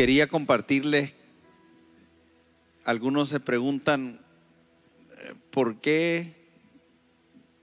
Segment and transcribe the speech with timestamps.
[0.00, 1.12] Quería compartirles,
[2.86, 4.18] algunos se preguntan
[5.18, 6.32] eh, por qué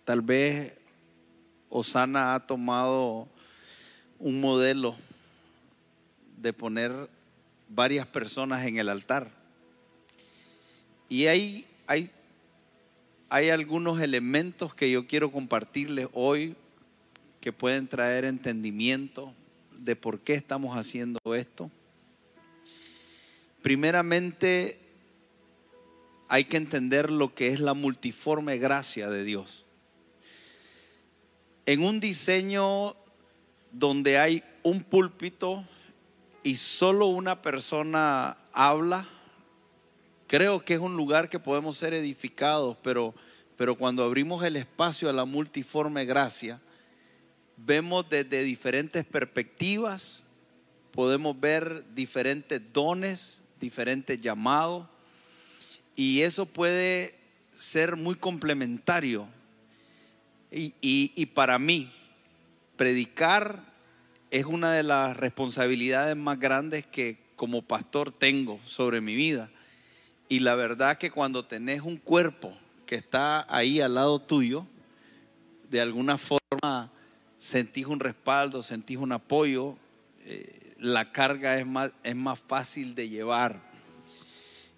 [0.06, 0.76] tal vez
[1.70, 3.28] Osana ha tomado
[4.20, 4.96] un modelo
[6.40, 7.10] de poner
[7.70, 9.32] varias personas en el altar.
[11.10, 12.12] Y hay, hay,
[13.30, 16.56] hay algunos elementos que yo quiero compartirles hoy
[17.42, 19.34] que pueden traer entendimiento
[19.76, 21.72] de por qué estamos haciendo esto.
[23.68, 24.80] Primeramente,
[26.30, 29.66] hay que entender lo que es la multiforme gracia de Dios.
[31.66, 32.96] En un diseño
[33.74, 35.68] donde hay un púlpito
[36.44, 39.06] y solo una persona habla,
[40.28, 43.14] creo que es un lugar que podemos ser edificados, pero,
[43.58, 46.62] pero cuando abrimos el espacio a la multiforme gracia,
[47.58, 50.24] vemos desde diferentes perspectivas,
[50.94, 54.88] podemos ver diferentes dones, diferentes llamados
[55.96, 57.16] y eso puede
[57.56, 59.28] ser muy complementario.
[60.52, 61.92] Y, y, para mí,
[62.78, 63.62] predicar
[64.32, 69.50] es una de las responsabilidades más grandes que como pastor tengo sobre mi vida.
[70.30, 72.56] Y la verdad que cuando tenés un cuerpo
[72.86, 74.66] que está ahí al lado tuyo,
[75.70, 76.92] de alguna forma
[77.40, 79.76] sentís un respaldo, sentís un apoyo,
[80.26, 83.62] eh, la carga es más, es más fácil de llevar.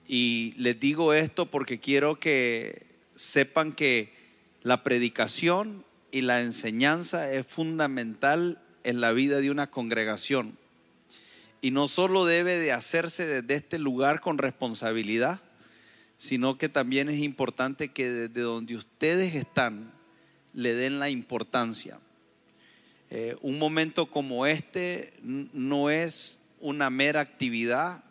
[0.08, 4.14] Y les digo esto porque quiero que sepan que
[4.64, 10.58] la predicación y la enseñanza es fundamental en la vida de una congregación.
[11.62, 15.42] Y no solo debe de hacerse desde este lugar con responsabilidad,
[16.18, 19.92] sino que también es importante que desde donde ustedes están
[20.54, 22.00] le den la importancia.
[23.12, 28.04] Eh, un momento como este no es una mera actividad,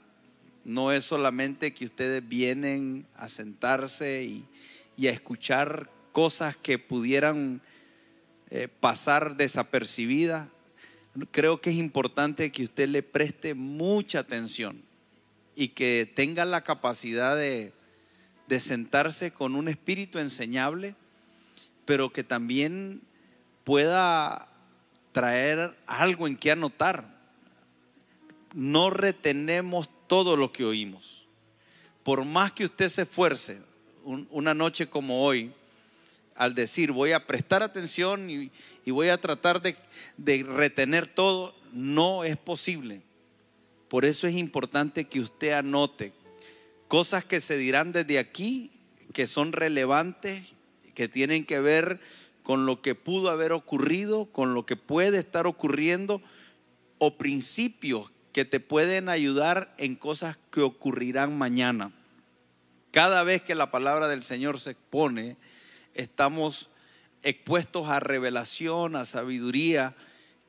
[0.65, 7.63] no es solamente que ustedes vienen a sentarse y, a escuchar cosas que pudieran
[8.51, 10.49] eh, pasar desapercibidas.
[11.31, 14.83] Creo que es importante que usted le preste mucha atención
[15.55, 17.73] y que tenga la capacidad de,
[18.49, 20.97] de sentarse con un espíritu enseñable,
[21.85, 23.01] pero que también
[23.63, 24.48] pueda
[25.19, 27.05] traer algo en que anotar.
[28.55, 31.27] No retenemos todo lo que oímos.
[32.05, 33.59] Por más que usted se esfuerce,
[34.05, 35.51] una noche como hoy,
[36.37, 38.53] al decir voy a prestar atención y,
[38.87, 39.75] voy a tratar de,
[40.19, 43.03] de retener todo, no es posible.
[43.89, 46.13] Por eso es importante que usted anote
[46.87, 48.71] cosas que se dirán desde aquí,
[49.13, 50.43] que son relevantes,
[50.95, 51.99] que tienen que ver
[52.49, 56.23] con lo que pudo haber ocurrido, con lo que puede estar ocurriendo,
[56.97, 61.93] o principios que te pueden ayudar en cosas que ocurrirán mañana.
[62.91, 65.37] Cada vez que la palabra del Señor se expone,
[65.93, 66.71] estamos
[67.23, 69.95] expuestos a revelación, a sabiduría,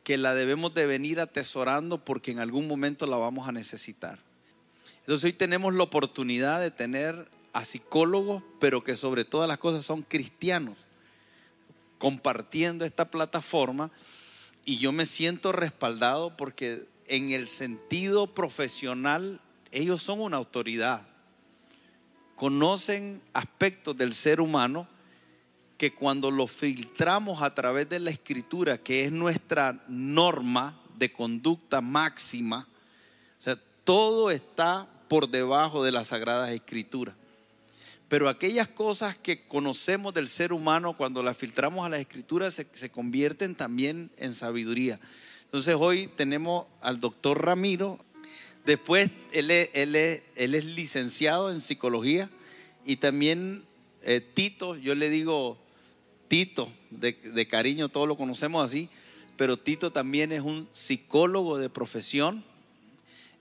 [0.06, 4.20] que la debemos de venir atesorando porque en algún momento la vamos a necesitar.
[5.02, 9.84] Entonces hoy tenemos la oportunidad de tener a psicólogos, pero que sobre todas las cosas
[9.84, 10.78] son cristianos
[12.00, 13.92] compartiendo esta plataforma
[14.66, 19.40] y yo me siento respaldado porque en el sentido profesional
[19.72, 21.04] ellos son una autoridad.
[22.36, 24.88] Conocen aspectos del ser humano
[25.78, 31.82] que cuando lo filtramos a través de la escritura, que es nuestra norma de conducta
[31.82, 32.68] máxima,
[33.40, 37.16] o sea, todo está por debajo de las sagradas escrituras.
[38.10, 42.90] Pero aquellas cosas que conocemos del ser humano cuando las filtramos a las escrituras se,
[42.90, 45.00] convierten también en sabiduría.
[45.46, 48.00] Entonces hoy tenemos al doctor Ramiro,
[48.66, 52.32] después él es, licenciado en psicología
[52.84, 53.64] y también
[54.02, 55.60] eh, Tito, yo le digo
[56.28, 58.90] Tito, de, cariño todos lo conocemos así,
[59.38, 62.44] pero Tito también es un psicólogo de profesión.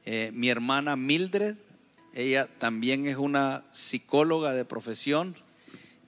[0.05, 1.56] Eh, mi hermana Mildred
[2.15, 5.37] ella también es una psicóloga de profesión.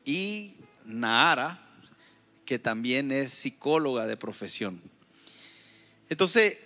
[0.05, 0.55] Y
[0.85, 1.67] Nahara,
[2.44, 4.81] que también es psicóloga de profesión.
[6.08, 6.58] Entonces,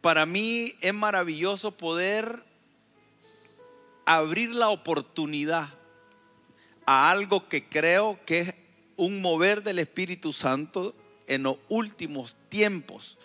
[0.00, 2.44] para mí es maravilloso poder
[4.04, 5.74] abrir la oportunidad
[6.86, 8.54] a algo que creo que es
[8.96, 10.94] un mover del Espíritu Santo
[11.26, 13.18] en los últimos tiempos.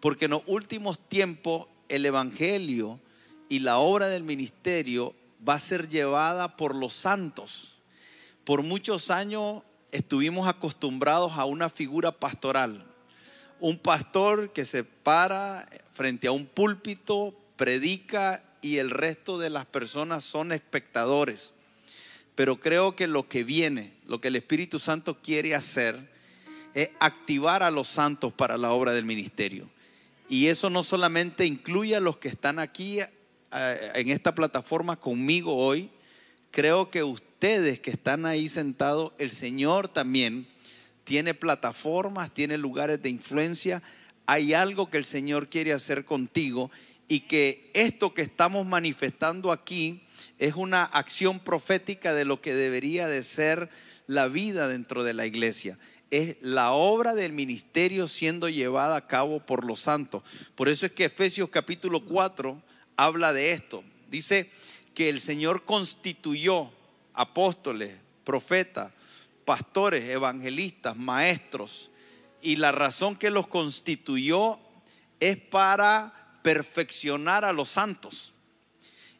[0.00, 3.00] Porque en los últimos tiempos el Evangelio
[3.48, 5.14] y la obra del ministerio
[5.46, 7.78] va a ser llevada por los santos.
[8.44, 9.62] Por muchos años
[9.92, 12.86] estuvimos acostumbrados a una figura pastoral.
[13.60, 19.66] Un pastor que se para frente a un púlpito, predica y el resto de las
[19.66, 21.52] personas son espectadores.
[22.34, 26.08] Pero creo que lo que viene, lo que el Espíritu Santo quiere hacer,
[26.74, 29.68] es activar a los santos para la obra del ministerio.
[30.28, 33.00] Y eso no solamente incluye a los que están aquí
[33.52, 35.90] en esta plataforma conmigo hoy,
[36.50, 40.46] creo que ustedes que están ahí sentados, el Señor también
[41.04, 43.82] tiene plataformas, tiene lugares de influencia,
[44.26, 46.70] hay algo que el Señor quiere hacer contigo
[47.08, 50.02] y que esto que estamos manifestando aquí
[50.38, 53.70] es una acción profética de lo que debería de ser
[54.06, 55.78] la vida dentro de la iglesia.
[56.10, 60.22] Es la obra del ministerio siendo llevada a cabo por los santos.
[60.54, 62.62] Por eso es que Efesios capítulo 4
[62.98, 63.82] habla de esto.
[64.10, 64.50] Dice
[64.94, 66.70] que el Señor constituyó
[67.14, 68.92] apóstoles, profetas,
[69.46, 71.90] pastores, evangelistas, maestros,
[72.42, 74.58] y la razón que los constituyó
[75.20, 78.32] es para perfeccionar a los santos.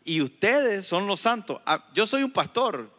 [0.04, 1.60] Y ustedes son los santos.
[1.64, 2.90] Ah, yo soy un pastor.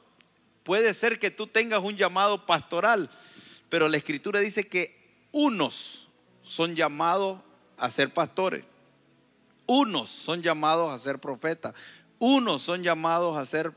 [0.63, 3.09] Puede ser que tú tengas un llamado pastoral,
[3.67, 6.09] pero la escritura dice que unos
[6.41, 7.41] son llamados
[7.77, 8.63] a ser pastores.
[9.69, 11.75] Unos son llamados a ser profetas.
[12.17, 13.71] Unos son llamados a ser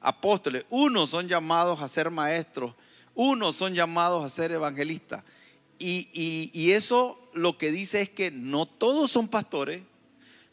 [0.00, 0.64] apóstoles.
[0.70, 2.72] Unos son llamados a ser maestros.
[3.16, 5.24] Unos son llamados a ser evangelistas.
[5.76, 9.82] Y, eso lo que dice es que no todos son pastores,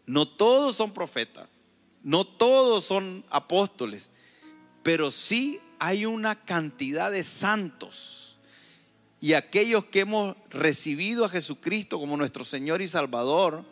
[0.07, 1.47] no todos son profetas,
[2.01, 4.09] no todos son apóstoles,
[4.81, 8.39] pero sí hay una cantidad de santos.
[9.19, 13.63] Y aquellos que hemos recibido a Jesucristo como nuestro Señor y Salvador,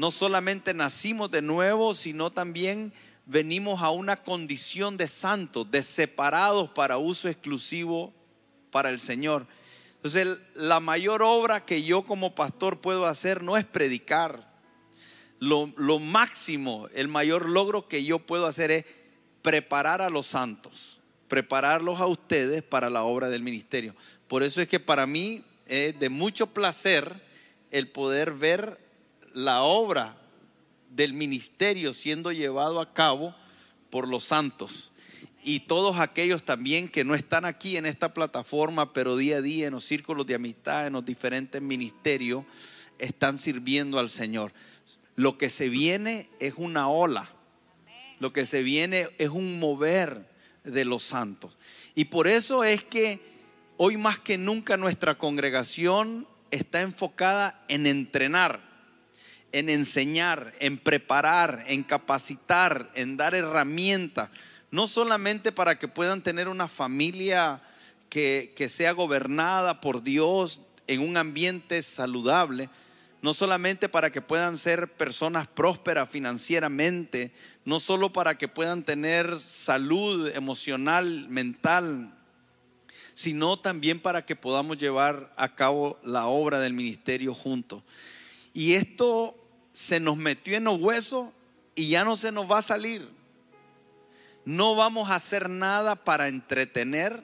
[0.00, 2.94] no solamente nacimos de nuevo, sino también
[3.26, 8.14] venimos a una condición de santos, de separados para uso exclusivo
[8.70, 9.46] para el Señor.
[9.96, 14.50] Entonces, la mayor obra que yo como pastor puedo hacer no es predicar.
[15.38, 15.66] Lo,
[15.98, 18.86] máximo, el mayor logro que yo puedo hacer es
[19.42, 20.98] preparar a los santos,
[21.28, 23.94] prepararlos a ustedes para la obra del ministerio.
[24.28, 27.22] Por eso es que para mí es de mucho placer
[27.70, 28.89] el poder ver
[29.32, 30.16] la obra
[30.90, 33.34] del ministerio siendo llevado a cabo
[33.90, 34.90] por los santos
[35.42, 39.66] y todos aquellos también que no están aquí en esta plataforma, pero día a día
[39.66, 42.44] en los círculos de amistad, en los diferentes ministerios,
[42.98, 44.52] están sirviendo al Señor.
[45.16, 47.30] Lo que se viene es una ola,
[48.18, 50.28] lo que se viene es un mover
[50.64, 51.56] de los santos.
[51.94, 53.20] Y por eso es que
[53.78, 58.60] hoy más que nunca nuestra congregación está enfocada en entrenar,
[59.52, 64.30] en enseñar, en preparar, en capacitar, en dar herramientas
[64.70, 67.60] no solamente para que puedan tener una familia
[68.08, 72.68] que, sea gobernada por Dios en un ambiente saludable,
[73.22, 77.32] no solamente para que puedan ser personas prósperas financieramente,
[77.64, 82.14] no solo para que puedan tener salud emocional, mental,
[83.14, 87.82] sino también para que podamos llevar a cabo la obra del ministerio juntos.
[88.54, 89.36] Y esto
[89.80, 91.30] se nos metió en los huesos
[91.74, 93.08] y ya no se nos va a salir.
[94.44, 97.22] No vamos a hacer nada para entretener,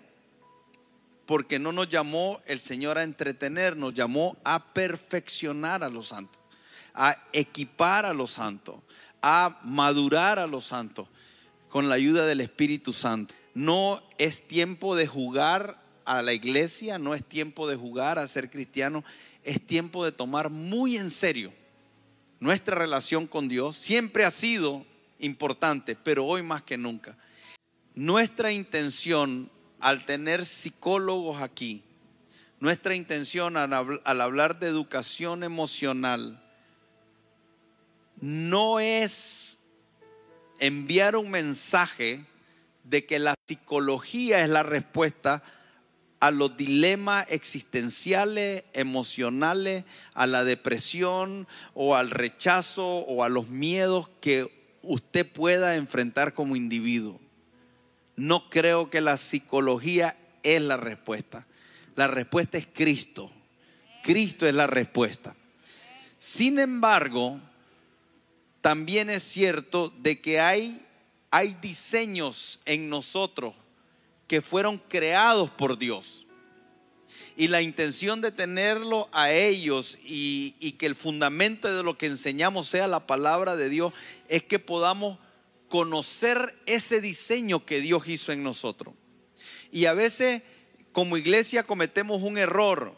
[1.26, 6.40] porque no nos llamó el Señor a entretener, nos llamó a perfeccionar a los santos,
[6.94, 8.76] a equipar a los santos,
[9.20, 11.08] a madurar a los santos
[11.68, 13.34] con la ayuda del Espíritu Santo.
[13.52, 18.48] No es tiempo de jugar a la iglesia, no es tiempo de jugar a ser
[18.48, 19.04] cristiano,
[19.44, 21.52] es tiempo de tomar muy en serio
[22.40, 23.76] nuestra relación con Dios.
[23.76, 24.84] Siempre ha sido
[25.18, 27.16] importante, pero hoy más que nunca.
[27.94, 29.50] Nuestra intención
[29.80, 31.82] al tener psicólogos aquí,
[32.60, 33.72] nuestra intención al,
[34.20, 36.42] hablar de educación emocional,
[38.20, 39.60] no es
[40.58, 42.24] enviar un mensaje
[42.84, 45.42] de que la psicología es la respuesta
[46.26, 54.11] a los dilemas existenciales, emocionales, a la depresión o al rechazo o a los miedos
[54.21, 57.21] que usted pueda enfrentar como individuo.
[58.16, 61.47] No creo que la psicología es la respuesta.
[61.95, 63.30] La respuesta es Cristo.
[64.02, 65.37] Cristo es la respuesta.
[66.18, 67.38] Sin embargo,
[68.61, 70.85] también es cierto de que hay,
[71.30, 73.54] hay diseños en nosotros
[74.26, 76.26] que fueron creados por Dios.
[77.37, 82.06] Y la intención de tenerlo a ellos y, y, que el fundamento de lo que
[82.06, 83.92] enseñamos sea la palabra de Dios
[84.28, 85.18] es que podamos
[85.68, 88.95] conocer ese diseño que Dios hizo en nosotros.
[89.71, 90.42] Y a veces
[90.97, 92.95] como iglesia cometemos un error.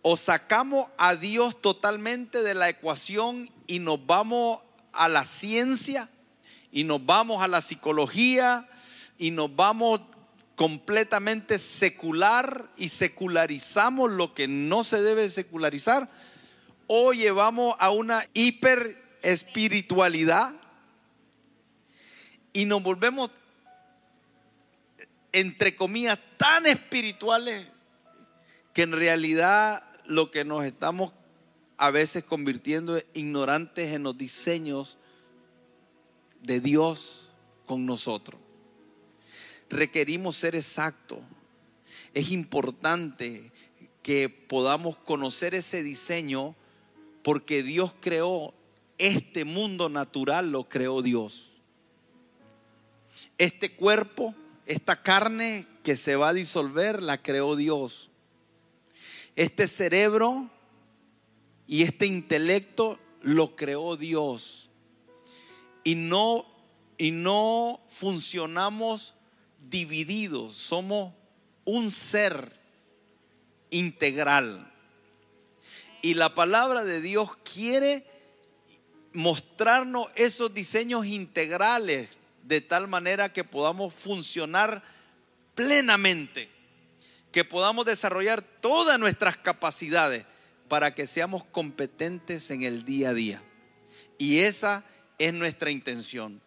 [0.00, 4.60] O sacamos a Dios totalmente de la ecuación y nos vamos
[4.90, 6.08] a la ciencia
[6.72, 8.66] y nos vamos a la psicología
[9.18, 10.00] y nos vamos
[10.56, 16.08] completamente secular y secularizamos lo que no se debe secularizar
[16.86, 20.54] o llevamos a una hiper espiritualidad
[22.52, 23.30] y nos volvemos
[25.32, 27.66] entre comillas tan espirituales
[28.72, 31.12] que en realidad lo que nos estamos
[31.78, 34.98] a veces convirtiendo es ignorantes en los diseños
[36.42, 37.28] de Dios
[37.66, 38.43] con nosotros
[39.68, 41.18] requerimos ser exactos.
[42.12, 43.52] Es importante
[44.02, 46.54] que podamos conocer ese diseño
[47.22, 48.54] porque Dios creó
[48.98, 51.50] este mundo natural, lo creó Dios.
[53.38, 54.34] Este cuerpo,
[54.66, 58.10] esta carne que se va a disolver, la creó Dios.
[59.36, 60.50] Este cerebro
[61.66, 64.68] y este intelecto lo creó Dios.
[65.82, 66.46] Y no,
[66.98, 69.13] y no funcionamos
[69.70, 71.12] divididos, somos
[71.64, 72.58] un ser
[73.70, 74.70] integral.
[76.02, 78.06] Y la palabra de Dios quiere
[79.12, 84.82] mostrarnos esos diseños integrales de tal manera que podamos funcionar
[85.54, 86.50] plenamente,
[87.32, 90.26] que podamos desarrollar todas nuestras capacidades
[90.68, 93.42] para que seamos competentes en el día a día.
[94.18, 94.84] Y esa
[95.18, 96.43] es nuestra intención.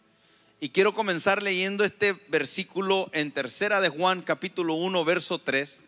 [0.59, 5.81] Y quiero comenzar leyendo este versículo en tercera de Juan capítulo 1 verso 3.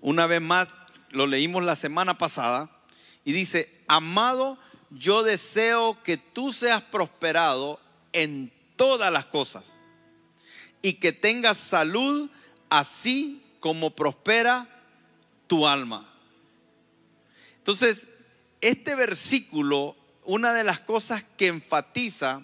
[0.00, 0.68] Una vez más
[1.10, 2.70] lo leímos la semana pasada
[3.24, 4.56] y dice, "Amado,
[4.90, 7.80] yo deseo que tú seas prosperado
[8.12, 9.64] en todas las cosas
[10.80, 12.30] y que tengas salud
[12.70, 14.68] así como prospera
[15.48, 16.08] tu alma."
[17.58, 18.06] Entonces,
[18.60, 22.42] este versículo, una de las cosas que enfatiza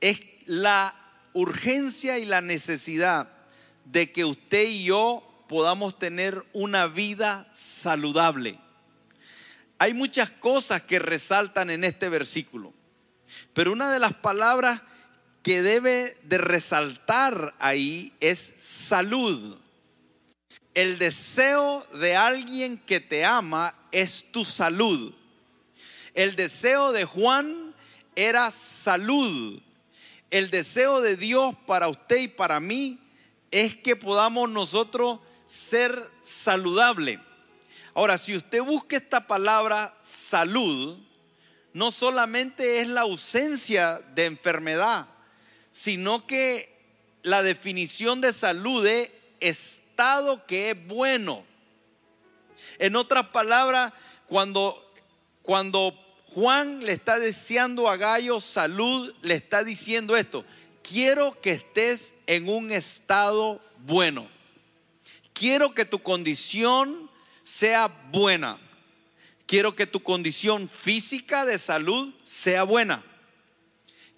[0.00, 0.94] es la
[1.32, 3.28] urgencia y la necesidad
[3.84, 8.58] de que usted y yo podamos tener una vida saludable.
[9.78, 12.72] Hay muchas cosas que resaltan en este versículo,
[13.52, 14.82] pero una de las palabras
[15.42, 19.58] que debe de resaltar ahí es salud.
[20.74, 25.14] El deseo de alguien que te ama es tu salud.
[26.14, 27.74] El deseo de Juan
[28.14, 29.60] era salud
[30.30, 32.98] el deseo de Dios para usted y para mí
[33.50, 37.20] es que podamos nosotros ser saludable.
[37.94, 40.98] Ahora, si usted busca esta palabra salud,
[41.72, 45.08] no solamente es la ausencia de enfermedad,
[45.72, 46.78] sino que
[47.22, 49.10] la definición de salud es
[49.40, 51.44] estado que es bueno.
[52.78, 53.92] En otras palabras,
[54.28, 54.82] cuando,
[55.42, 55.94] cuando
[56.34, 60.44] Juan le está deseando a Gallo salud, le está diciendo esto,
[60.82, 64.28] quiero que estés en un estado bueno.
[65.32, 67.10] Quiero que tu condición
[67.42, 68.58] sea buena.
[69.46, 73.02] Quiero que tu condición física de salud sea buena.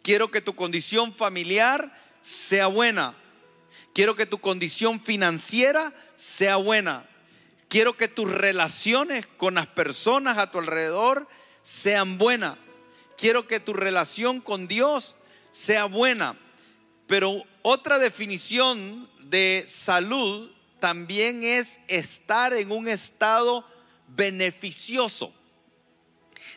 [0.03, 3.15] Quiero que tu condición familiar sea buena.
[3.95, 7.09] Quiero que tu condición financiera sea buena.
[7.69, 11.27] Quiero que tus relaciones con las personas a tu alrededor
[11.63, 12.57] sean buenas.
[13.17, 15.17] Quiero que tu relación con Dios
[15.51, 16.37] sea buena.
[17.07, 20.51] Pero otra definición de salud
[20.81, 23.65] también es estar en un estado
[24.09, 25.33] beneficioso.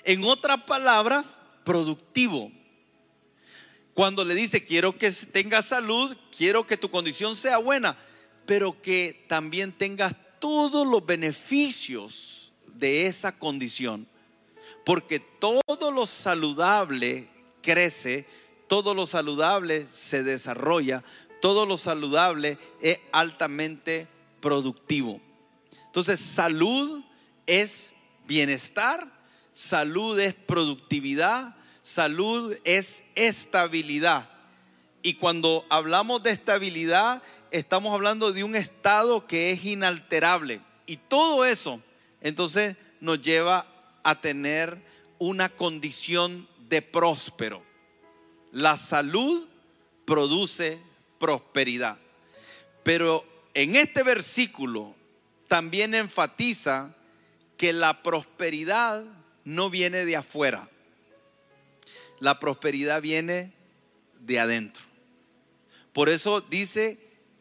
[0.04, 1.28] En otras palabras,
[1.64, 2.52] productivo.
[3.94, 7.96] Cuando le dice, quiero que tengas salud, quiero que tu condición sea buena,
[8.46, 14.08] pero que también tengas todos los beneficios de esa condición.
[14.86, 17.28] Porque todo lo saludable
[17.62, 18.28] crece,
[18.68, 21.04] todo lo saludable se desarrolla,
[21.42, 24.08] todo lo saludable es altamente
[24.40, 25.20] productivo.
[25.88, 27.04] Entonces, salud
[27.48, 27.94] es
[28.28, 29.12] bienestar,
[29.54, 34.30] salud es productividad, salud es estabilidad.
[35.02, 40.62] Y cuando hablamos de estabilidad, estamos hablando de un estado que es inalterable.
[40.86, 41.82] Y todo eso,
[42.22, 43.68] entonces, nos lleva
[44.06, 44.80] a tener
[45.18, 47.64] una condición de próspero.
[48.52, 49.48] La salud
[50.06, 50.80] produce
[51.18, 51.98] prosperidad.
[52.84, 54.96] Pero en este versículo
[55.48, 56.96] también enfatiza
[57.58, 59.04] que la prosperidad
[59.44, 60.70] no viene de afuera.
[62.20, 63.54] La prosperidad viene
[64.20, 64.84] de adentro.
[65.94, 67.00] Por eso dice,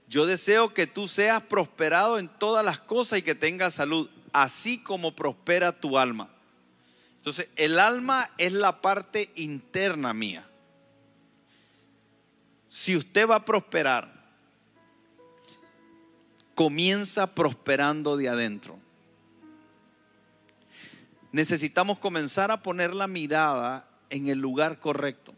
[0.09, 4.79] yo deseo que tú seas prosperado en todas las cosas y que tengas salud, así
[4.79, 6.34] como prospera tu alma.
[7.25, 10.47] Entonces, el alma es la parte interna mía.
[12.69, 14.13] Si usted va a prosperar,
[16.55, 18.79] comienza prosperando de adentro.
[21.33, 25.33] Necesitamos comenzar a poner la mirada en el lugar correcto.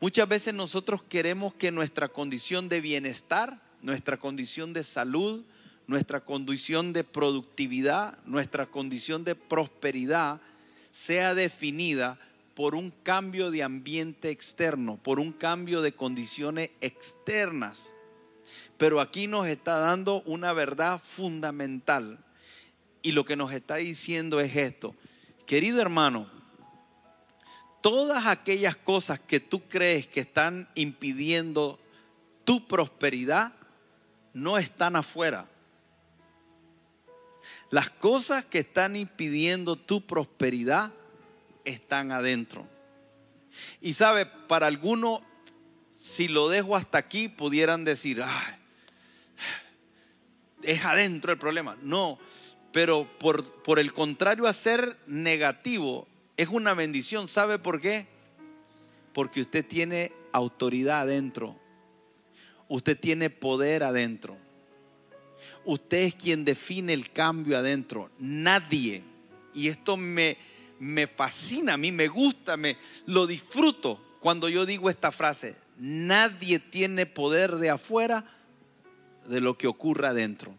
[0.00, 5.44] Muchas veces nosotros queremos que nuestra condición de bienestar, nuestra condición de salud,
[5.92, 10.40] nuestra condición de productividad, nuestra condición de prosperidad
[10.90, 12.18] sea definida
[12.54, 17.90] por un cambio de ambiente externo, por un cambio de condiciones externas.
[18.78, 22.18] Pero aquí nos está dando una verdad fundamental
[23.02, 24.94] y lo que nos está diciendo es esto.
[25.44, 26.26] Querido hermano,
[27.82, 31.78] todas aquellas cosas que tú crees que están impidiendo
[32.44, 33.52] tu prosperidad
[34.32, 35.48] no están afuera.
[37.72, 40.92] Las cosas que están impidiendo tu prosperidad
[41.64, 42.68] están adentro.
[43.80, 45.22] Y sabe, para algunos,
[45.98, 48.22] si lo dejo hasta aquí, pudieran decir,
[50.62, 51.78] es adentro el problema.
[51.80, 52.18] No,
[52.72, 57.26] pero por, por el contrario a ser negativo, es una bendición.
[57.26, 58.06] ¿Sabe por qué?
[59.14, 61.58] Porque usted tiene autoridad adentro.
[62.68, 64.41] Usted tiene poder adentro.
[65.64, 68.10] Usted es quien define el cambio adentro.
[68.18, 69.02] Nadie.
[69.54, 70.36] Y esto me,
[70.78, 72.76] me fascina, a mí me gusta, me
[73.06, 75.56] lo disfruto cuando yo digo esta frase.
[75.78, 78.24] Nadie tiene poder de afuera
[79.26, 80.54] de lo que ocurra adentro.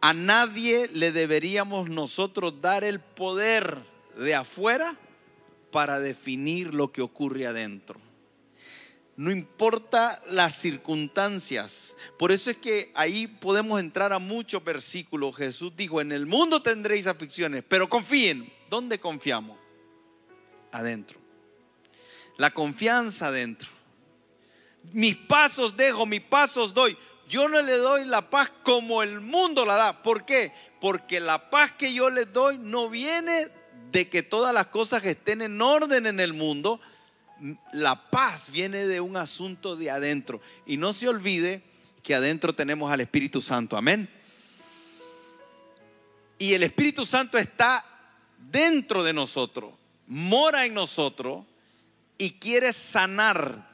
[0.00, 3.78] A nadie le deberíamos nosotros dar el poder
[4.16, 4.96] de afuera
[5.72, 8.00] para definir lo que ocurre adentro
[9.18, 11.96] no importa las circunstancias.
[12.16, 15.34] Por eso es que ahí podemos entrar a muchos versículos.
[15.34, 18.52] Jesús dijo, en el mundo tendréis aflicciones, pero confíen.
[18.70, 19.58] ¿Dónde confiamos?
[20.70, 21.18] Adentro.
[22.36, 23.68] La confianza adentro.
[24.92, 26.96] Mis pasos dejo, mis pasos doy.
[27.28, 30.00] Yo no le doy la paz como el mundo la da.
[30.00, 30.52] ¿Por qué?
[30.80, 33.48] Porque la paz que yo les doy no viene
[33.90, 36.80] de que todas las cosas estén en orden en el mundo,
[37.72, 40.40] la paz viene de un asunto de adentro.
[40.66, 41.62] Y no se olvide
[42.02, 43.76] que adentro tenemos al Espíritu Santo.
[43.76, 44.08] Amén.
[46.38, 47.84] Y el Espíritu Santo está
[48.50, 49.74] dentro de nosotros,
[50.06, 51.44] mora en nosotros
[52.16, 53.68] y quiere sanar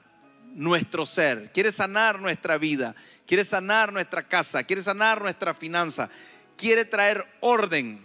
[0.55, 2.95] nuestro ser, quiere sanar nuestra vida,
[3.27, 6.09] quiere sanar nuestra casa, quiere sanar nuestra finanza,
[6.57, 8.05] quiere traer orden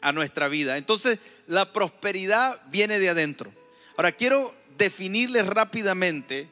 [0.00, 0.76] a nuestra vida.
[0.76, 3.52] Entonces, la prosperidad viene de adentro.
[3.96, 6.48] Ahora, quiero definirles rápidamente,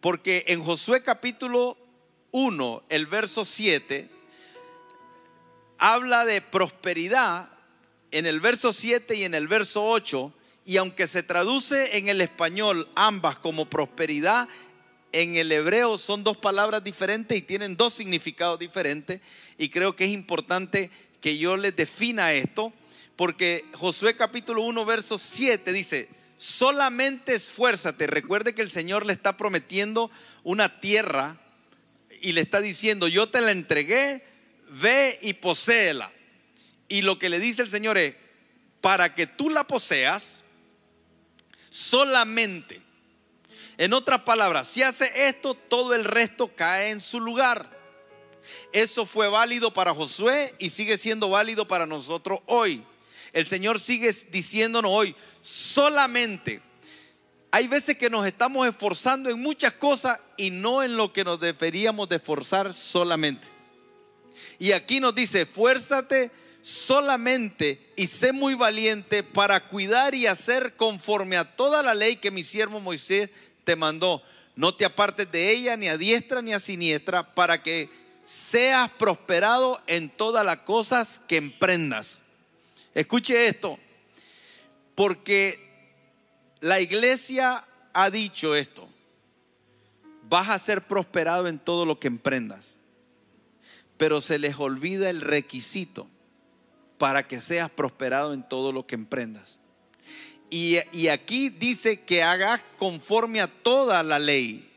[0.00, 1.76] porque en Josué capítulo
[2.30, 4.08] 1, el verso 7,
[5.76, 7.50] habla de prosperidad
[8.12, 10.32] en el verso 7 y en el verso 8,
[10.64, 14.48] y aunque se traduce en el español ambas como prosperidad,
[15.10, 19.20] en el hebreo son dos palabras diferentes y tienen dos significados diferentes,
[19.58, 22.72] y creo que es importante que yo les defina esto,
[23.16, 28.06] porque Josué capítulo 1, verso 7 dice, solamente esfuérzate.
[28.06, 30.10] Recuerde que el Señor le está prometiendo
[30.42, 31.38] una tierra
[32.20, 34.24] y le está diciendo, yo te la entregué,
[34.70, 36.12] ve y poséela.
[36.88, 38.16] Y lo que le dice el Señor es,
[38.80, 40.42] para que tú la poseas,
[41.70, 42.82] solamente.
[43.76, 47.74] En otras palabras, si hace esto, todo el resto cae en su lugar.
[48.72, 52.84] Eso fue válido para Josué y sigue siendo válido para nosotros hoy.
[53.34, 56.62] El Señor sigue diciéndonos hoy, solamente.
[57.50, 61.40] Hay veces que nos estamos esforzando en muchas cosas y no en lo que nos
[61.40, 63.46] deberíamos de esforzar solamente.
[64.60, 66.30] Y aquí nos dice, esfuérzate
[66.62, 72.30] solamente y sé muy valiente para cuidar y hacer conforme a toda la ley que
[72.30, 73.30] mi siervo Moisés
[73.64, 74.22] te mandó.
[74.54, 77.90] No te apartes de ella ni a diestra ni a siniestra para que
[78.24, 82.20] seas prosperado en todas las cosas que emprendas.
[82.94, 83.78] Escuche esto,
[84.94, 85.58] porque
[86.60, 88.88] la iglesia ha dicho esto,
[90.28, 92.76] vas a ser prosperado en todo lo que emprendas,
[93.96, 96.08] pero se les olvida el requisito.
[96.96, 99.58] para que seas prosperado en todo lo que emprendas.
[100.48, 104.70] Y, aquí dice que hagas conforme a toda la ley.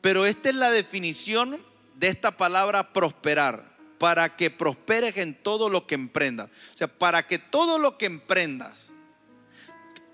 [0.00, 1.60] Pero esta es la definición
[1.96, 3.73] de esta palabra prosperar.
[3.98, 6.50] Para que prosperes en todo lo que emprendas.
[6.74, 8.92] O sea, para que todo lo que emprendas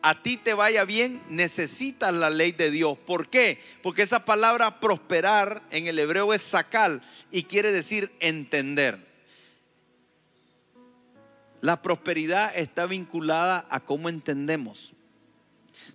[0.02, 2.96] a ti te vaya bien, necesitas la ley de Dios.
[2.98, 3.62] ¿Por qué?
[3.82, 9.06] Porque esa palabra prosperar en el hebreo es sacal y quiere decir entender.
[11.60, 14.92] La prosperidad está vinculada a cómo entendemos.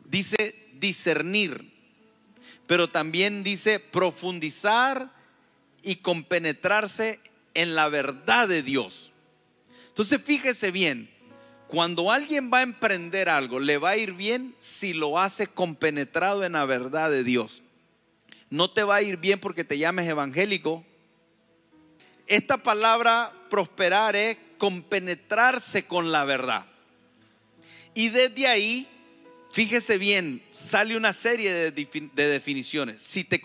[0.03, 1.73] Dice discernir,
[2.67, 5.11] pero también dice profundizar
[5.81, 7.19] y compenetrarse
[7.55, 9.11] en la verdad de Dios.
[9.87, 11.09] Entonces fíjese bien,
[11.67, 16.43] cuando alguien va a emprender algo, le va a ir bien si lo hace compenetrado
[16.43, 17.63] en la verdad de Dios.
[18.49, 20.85] No te va a ir bien porque te llames evangélico.
[22.27, 26.65] Esta palabra prosperar es compenetrarse con la verdad.
[27.93, 28.87] Y desde ahí,
[29.51, 31.71] fíjese bien, sale una serie de,
[32.15, 33.01] definiciones.
[33.01, 33.41] Si te,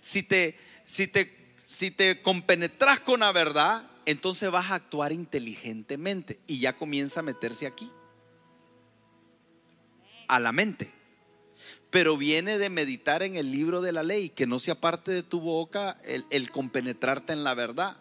[0.00, 1.37] si te, si te,
[1.68, 7.22] si te compenetras con la verdad, entonces vas a actuar inteligentemente y ya comienza a
[7.22, 7.92] meterse aquí,
[10.26, 10.90] a la mente.
[11.90, 15.22] Pero viene de meditar en el libro de la ley, que no sea parte de
[15.22, 17.98] tu boca el, el compenetrarte en la verdad.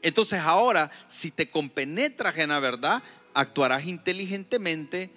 [0.00, 3.02] Entonces ahora, si te compenetras en la verdad,
[3.34, 5.10] actuarás inteligentemente,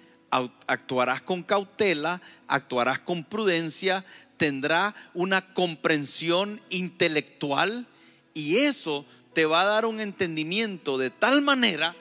[0.66, 4.04] actuarás con cautela, actuarás con prudencia,
[4.36, 7.86] tendrá una comprensión intelectual
[8.34, 11.94] y eso te va a dar un entendimiento de tal manera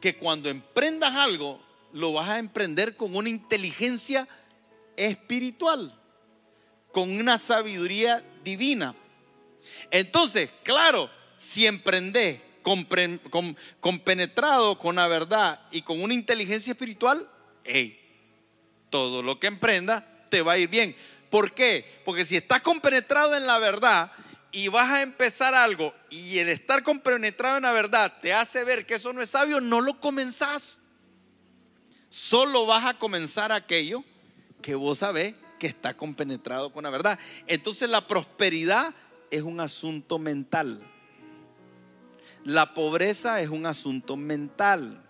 [0.00, 1.60] que cuando emprendas algo,
[1.92, 4.28] lo vas a emprender con una inteligencia
[4.96, 5.98] espiritual,
[6.92, 8.94] con una sabiduría divina.
[9.90, 12.40] Entonces, claro, si emprendes
[13.80, 17.28] compenetrado con la verdad y con una inteligencia espiritual,
[18.90, 20.94] todo lo que emprendas te va a ir bien.
[21.30, 22.00] ¿Por qué?
[22.04, 24.12] Porque si estás compenetrado en la verdad
[24.50, 28.86] y vas a empezar algo y el estar compenetrado en la verdad te hace ver
[28.86, 30.80] que eso no es sabio, no lo comenzás.
[32.08, 34.04] Solo vas a comenzar aquello
[34.62, 37.18] que vos sabés que está compenetrado con la verdad.
[37.46, 38.94] Entonces la prosperidad
[39.30, 40.82] es un asunto mental.
[42.44, 45.02] La pobreza es un asunto mental.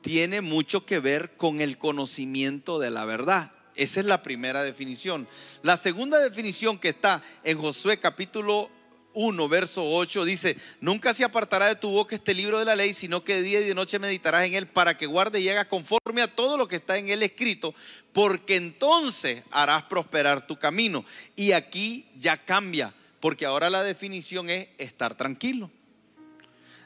[0.00, 3.52] Tiene mucho que ver con el conocimiento de la verdad.
[3.76, 5.28] Esa es la primera definición.
[5.62, 8.70] La segunda definición que está en Josué capítulo
[9.12, 12.92] 1, verso 8 dice, nunca se apartará de tu boca este libro de la ley,
[12.92, 15.68] sino que de día y de noche meditarás en él para que guarde y haga
[15.68, 17.74] conforme a todo lo que está en él escrito,
[18.12, 21.04] porque entonces harás prosperar tu camino.
[21.34, 25.70] Y aquí ya cambia, porque ahora la definición es estar tranquilo.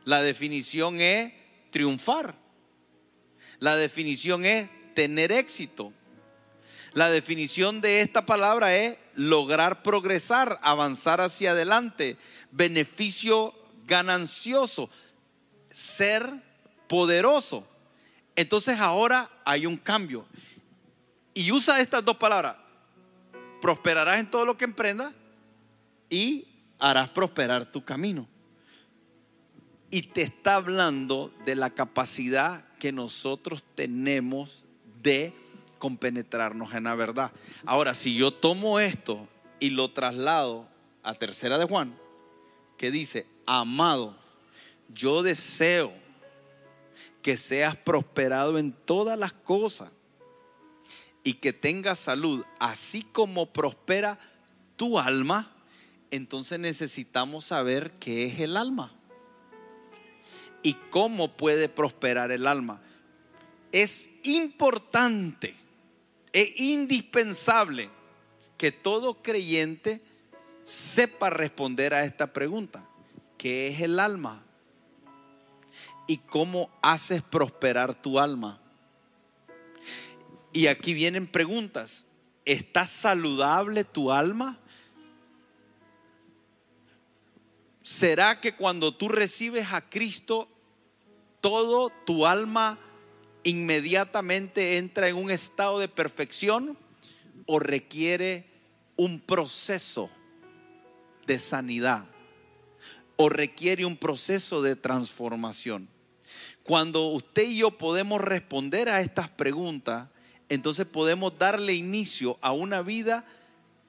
[0.05, 1.33] La definición es
[1.70, 2.37] triunfar.
[3.59, 5.92] La definición es tener éxito.
[6.92, 12.16] La definición de esta palabra es lograr progresar, avanzar hacia adelante,
[12.50, 13.55] beneficio
[13.87, 14.90] ganancioso,
[15.70, 16.33] ser
[16.88, 17.66] poderoso.
[18.35, 20.26] Entonces ahora hay un cambio.
[21.33, 22.57] Y usa estas dos palabras.
[23.61, 25.12] Prosperarás en todo lo que emprendas
[26.09, 26.48] y
[26.79, 28.26] harás prosperar tu camino.
[29.90, 34.64] Y te está hablando de la capacidad que nosotros tenemos
[35.03, 35.33] de
[35.81, 37.33] compenetrarnos en la verdad.
[37.66, 39.27] Ahora, si yo tomo esto
[39.59, 40.69] y lo traslado
[41.03, 41.99] a tercera de Juan,
[42.77, 44.16] que dice, amado,
[44.95, 45.93] yo deseo
[47.23, 49.90] que seas prosperado en todas las cosas
[51.25, 54.19] y que tengas salud, así como prospera
[54.77, 55.51] tu alma,
[56.11, 58.93] entonces necesitamos saber qué es el alma
[60.62, 62.81] y cómo puede prosperar el alma.
[63.73, 65.60] Es importante
[66.33, 67.90] es indispensable
[68.57, 70.03] que todo creyente
[70.64, 72.88] sepa responder a esta pregunta.
[73.38, 74.45] ¿Qué es el alma?
[76.07, 78.61] ¿Y cómo haces prosperar tu alma?
[80.53, 82.05] Y aquí vienen preguntas.
[82.45, 84.59] ¿Está saludable tu alma?
[87.83, 90.49] ¿Será que cuando tú recibes a Cristo,
[91.40, 92.79] todo tu alma
[93.44, 96.76] inmediatamente entra en un estado de perfección
[97.46, 98.46] o requiere
[98.96, 100.11] un proceso
[101.26, 102.07] de sanidad
[103.16, 105.88] o requiere un proceso de transformación.
[106.62, 110.09] Cuando usted y yo podemos responder a estas preguntas,
[110.48, 113.24] entonces podemos darle inicio a una vida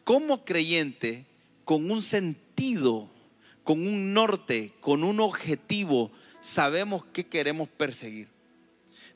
[0.04, 1.26] como creyente
[1.66, 3.10] con un sentido,
[3.64, 6.12] con un norte, con un objetivo
[6.42, 8.28] sabemos qué queremos perseguir.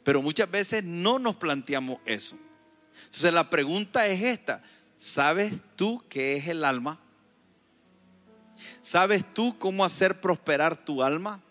[0.06, 2.38] Pero muchas veces no nos planteamos eso.
[3.06, 4.62] Entonces la pregunta es esta.
[5.00, 7.00] ¿Sabes tú qué es el alma?
[8.84, 11.42] ¿Sabes tú cómo hacer prosperar tu alma?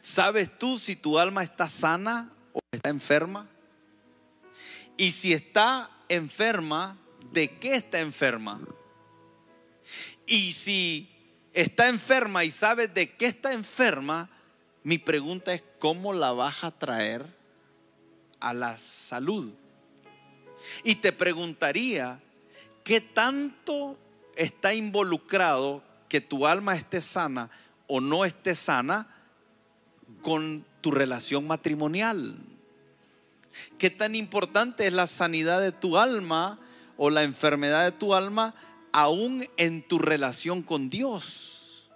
[0.00, 3.48] ¿Sabes tú si tu alma está sana o está enferma?
[4.96, 6.98] Y si está enferma,
[7.32, 8.60] ¿de qué está enferma?
[10.26, 11.08] Y si
[11.52, 14.28] está enferma y sabes de qué está enferma,
[14.82, 17.43] mi pregunta es, ¿cómo la vas a traer
[18.44, 19.52] a la salud?
[20.84, 22.20] Y te preguntaría,
[22.84, 23.98] ¿qué tanto
[24.36, 27.50] está involucrado que tu alma esté sana
[27.86, 29.08] o no esté sana
[30.22, 32.36] con tu relación matrimonial?
[33.78, 36.58] ¿Qué tan importante es la sanidad de tu alma
[36.98, 38.54] o la enfermedad de tu alma
[38.92, 41.88] aún en tu relación con Dios?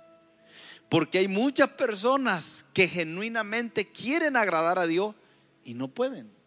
[0.89, 5.15] Porque hay muchas personas que genuinamente quieren agradar a Dios
[5.63, 6.38] y no pueden.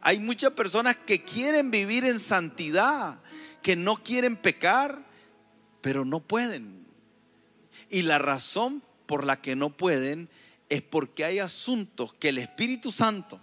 [0.00, 3.18] Hay muchas personas que quieren vivir en santidad,
[3.62, 5.04] que no quieren pecar,
[5.80, 6.84] pero no pueden.
[7.90, 10.28] Y la razón por la que no pueden
[10.68, 13.40] es porque hay asuntos que el Espíritu Santo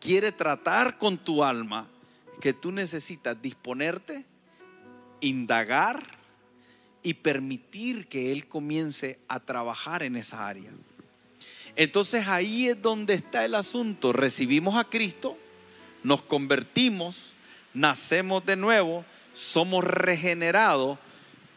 [0.00, 1.88] quiere tratar con tu alma
[2.40, 4.24] que tú necesitas disponerte,
[5.20, 6.18] indagar
[7.02, 10.70] y permitir que Él comience a trabajar en esa área.
[11.76, 14.12] Entonces ahí es donde está el asunto.
[14.12, 15.38] Recibimos a Cristo,
[16.02, 17.32] nos convertimos,
[17.74, 20.98] nacemos de nuevo, somos regenerados,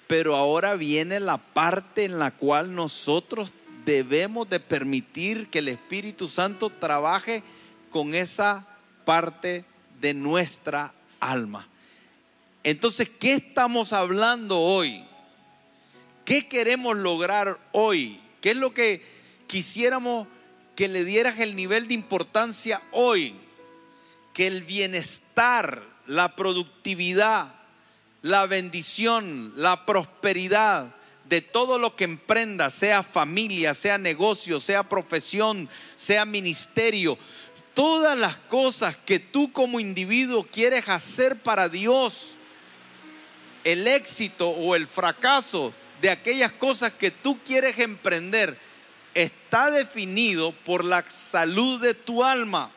[0.07, 3.53] pero ahora viene la parte en la cual nosotros
[3.85, 7.43] debemos de permitir que el Espíritu Santo trabaje
[7.89, 8.67] con esa
[9.05, 9.65] parte
[9.99, 11.67] de nuestra alma.
[12.63, 15.03] Entonces, ¿qué estamos hablando hoy?
[16.25, 18.19] ¿Qué queremos lograr hoy?
[18.39, 19.03] ¿Qué es lo que
[19.47, 20.27] quisiéramos
[20.75, 23.35] que le dieras el nivel de importancia hoy?
[24.33, 27.53] Que el bienestar, la productividad,
[28.21, 35.69] la bendición, la prosperidad de todo lo que emprenda, sea familia, sea negocio, sea profesión,
[35.95, 37.17] sea ministerio,
[37.73, 42.35] todas las cosas que tú como individuo quieres hacer para Dios,
[43.63, 48.57] el éxito o el fracaso de aquellas cosas que tú quieres emprender,
[49.13, 52.71] está definido por la salud de tu alma.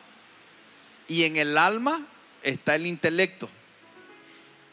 [1.07, 2.05] Y en el alma
[2.43, 3.49] está el intelecto.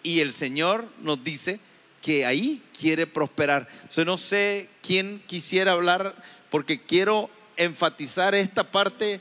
[0.03, 1.61] Y el Señor nos dice
[2.03, 3.68] que ahí quiere prosperar.
[3.94, 6.14] Yo no sé quién quisiera hablar
[6.51, 9.20] porque quiero enfatizar esta parte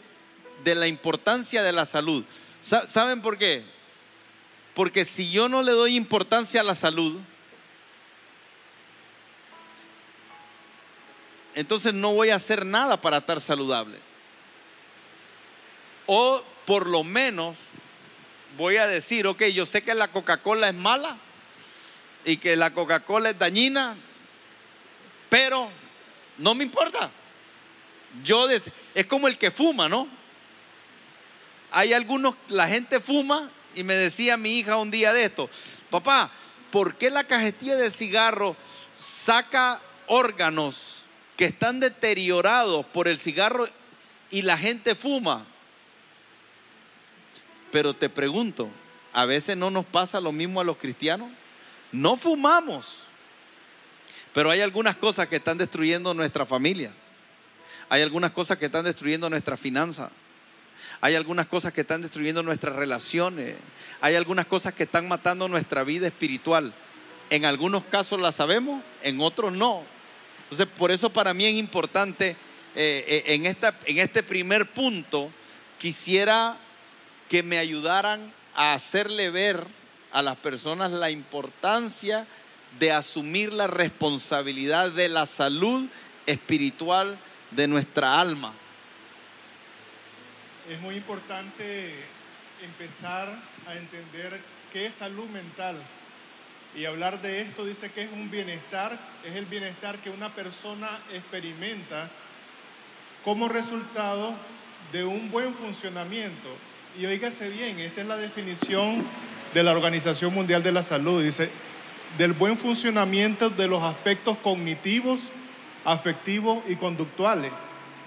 [0.63, 2.25] de la importancia de la salud.
[2.61, 3.63] ¿Saben por qué?
[4.73, 7.19] Porque si yo no le doy importancia a la salud,
[11.55, 13.97] entonces no voy a hacer nada para estar saludable.
[16.05, 17.57] O por lo menos
[18.57, 21.17] voy a decir, ok, yo sé que la Coca-Cola es mala
[22.25, 23.95] y que la Coca-Cola es dañina,
[25.29, 25.69] pero
[26.37, 27.09] no me importa.
[28.23, 28.71] Yo es
[29.07, 30.07] como el que fuma, ¿no?
[31.71, 35.49] Hay algunos, la gente fuma y me decía mi hija un día de esto,
[35.89, 36.29] papá,
[36.71, 38.55] ¿por qué la cajetilla de cigarro
[38.99, 41.03] saca órganos
[41.35, 43.67] que están deteriorados por el cigarro
[44.29, 45.47] y la gente fuma?
[47.73, 48.69] Pero te pregunto,
[49.13, 51.31] ¿a veces no nos pasa lo mismo a los cristianos?
[51.91, 53.05] No fumamos,
[54.31, 56.93] pero hay algunas cosas que están destruyendo nuestra familia.
[57.89, 60.11] Hay algunas cosas que están destruyendo nuestra finanza.
[61.01, 63.55] Hay algunas cosas que están destruyendo nuestras relaciones.
[64.01, 66.75] Hay algunas cosas que están matando nuestra vida espiritual.
[67.31, 69.81] En algunos casos la sabemos, en otros no.
[70.43, 72.35] Entonces, por eso para mí es importante,
[72.75, 75.31] eh, eh, en, esta, en este primer punto,
[75.79, 76.59] quisiera
[77.33, 79.65] que me ayudaran a hacerle ver
[80.11, 82.27] a las personas la importancia
[82.77, 85.87] de asumir la responsabilidad de la salud
[86.27, 87.17] espiritual
[87.49, 88.53] de nuestra alma
[90.69, 91.93] es muy importante
[92.63, 93.27] empezar
[93.67, 94.39] a entender
[94.71, 95.77] qué es salud mental.
[96.75, 100.99] Y hablar de esto dice que es un bienestar, es el bienestar que una persona
[101.11, 102.09] experimenta
[103.23, 104.33] como resultado
[104.91, 106.49] de un buen funcionamiento.
[106.99, 109.03] Y oígase bien, esta es la definición
[109.53, 111.23] de la Organización Mundial de la Salud.
[111.23, 111.49] Dice,
[112.17, 115.31] del buen funcionamiento de los aspectos cognitivos,
[115.85, 117.51] afectivos y conductuales,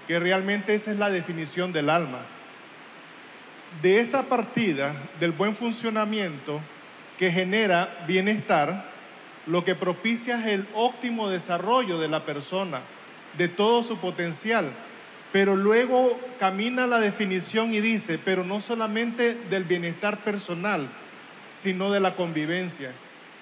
[0.07, 2.27] que realmente esa es la definición del alma
[3.83, 6.61] de esa partida del buen funcionamiento
[7.19, 8.91] que genera bienestar,
[9.47, 12.81] lo que propicia es el óptimo desarrollo de la persona,
[13.37, 14.73] de todo su potencial.
[15.33, 20.89] Pero luego camina la definición y dice, pero no solamente del bienestar personal,
[21.55, 22.93] sino de la convivencia.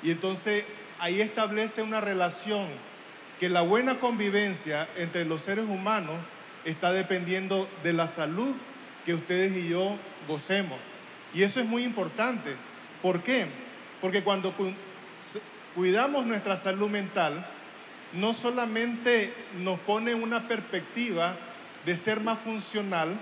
[0.02, 0.64] Y entonces
[0.98, 2.66] ahí establece una relación
[3.38, 6.16] que la buena convivencia entre los seres humanos
[6.64, 8.54] está dependiendo de la salud
[9.04, 10.78] que ustedes y yo gocemos.
[11.34, 12.54] Y eso es muy importante.
[13.02, 13.46] ¿Por qué?
[14.00, 14.54] Porque cuando
[15.74, 17.46] cuidamos nuestra salud mental,
[18.12, 21.36] no solamente nos pone una perspectiva
[21.84, 23.20] de ser más funcional,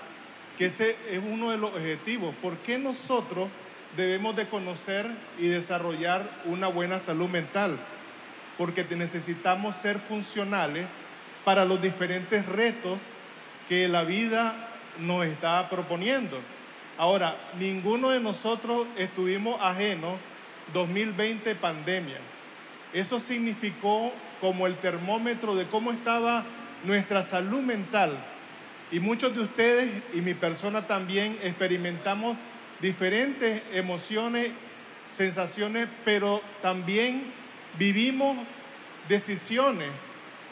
[0.58, 2.34] que ese es uno de los objetivos.
[2.40, 3.48] ¿Por qué nosotros
[3.96, 5.06] debemos de conocer
[5.38, 7.78] y desarrollar una buena salud mental?
[8.58, 10.86] Porque necesitamos ser funcionales
[11.44, 13.00] para los diferentes retos
[13.68, 14.54] que la vida
[14.98, 16.38] nos está proponiendo.
[16.98, 20.14] Ahora, ninguno de nosotros estuvimos ajenos
[20.72, 22.18] 2020 pandemia.
[22.92, 26.44] Eso significó como el termómetro de cómo estaba
[26.84, 28.12] nuestra salud mental.
[28.92, 32.36] Y muchos de ustedes y mi persona también experimentamos
[32.78, 34.50] diferentes emociones,
[35.10, 37.24] sensaciones, pero también
[37.78, 38.36] vivimos
[39.08, 39.88] decisiones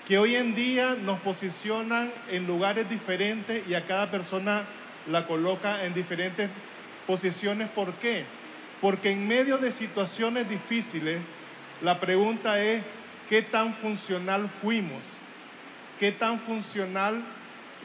[0.06, 4.64] que hoy en día nos posicionan en lugares diferentes y a cada persona
[5.06, 6.48] la coloca en diferentes
[7.06, 7.68] posiciones.
[7.68, 8.24] ¿Por qué?
[8.80, 11.20] Porque en medio de situaciones difíciles,
[11.82, 12.82] la pregunta es,
[13.28, 15.04] ¿qué tan funcional fuimos?
[15.98, 17.22] ¿Qué tan funcional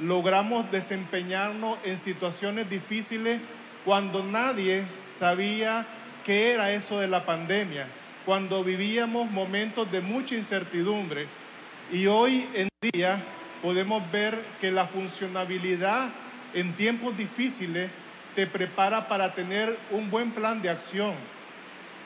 [0.02, 3.40] logramos desempeñarnos en situaciones difíciles
[3.84, 5.86] cuando nadie sabía
[6.26, 7.88] qué era eso de la pandemia?
[8.26, 11.28] Cuando vivíamos momentos de mucha incertidumbre.
[11.92, 13.24] Y hoy en día
[13.62, 16.10] podemos ver que la funcionabilidad
[16.54, 17.92] en tiempos difíciles
[18.36, 21.14] te prepara para tener un buen plan de acción.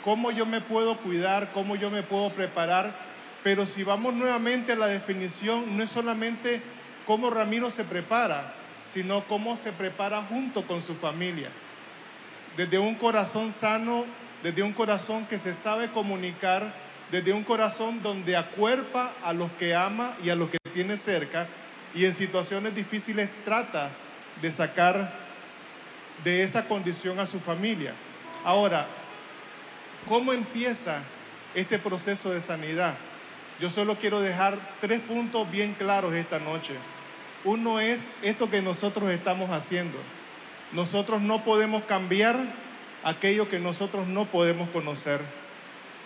[0.03, 1.51] ¿Cómo yo me puedo cuidar?
[1.53, 2.93] ¿Cómo yo me puedo preparar?
[3.43, 6.61] Pero si vamos nuevamente a la definición, no es solamente
[7.09, 8.53] cómo Ramiro se prepara,
[8.85, 11.49] sino cómo se prepara junto con su familia.
[12.55, 14.05] Desde un corazón sano,
[14.43, 16.71] desde un corazón que se sabe comunicar,
[17.09, 21.47] desde un corazón donde acuerpa a los que ama y a los que tiene cerca
[21.95, 23.89] y en situaciones difíciles trata
[24.39, 25.11] de sacar
[26.23, 27.95] de esa condición a su familia.
[28.45, 28.85] Ahora,
[30.07, 31.01] ¿cómo empieza
[31.55, 32.93] este proceso de sanidad?
[33.59, 36.75] Yo solo quiero dejar tres puntos bien claros esta noche.
[37.45, 39.97] Uno es esto que nosotros estamos haciendo.
[40.71, 42.37] Nosotros no podemos cambiar
[43.03, 45.21] aquello que nosotros no podemos conocer.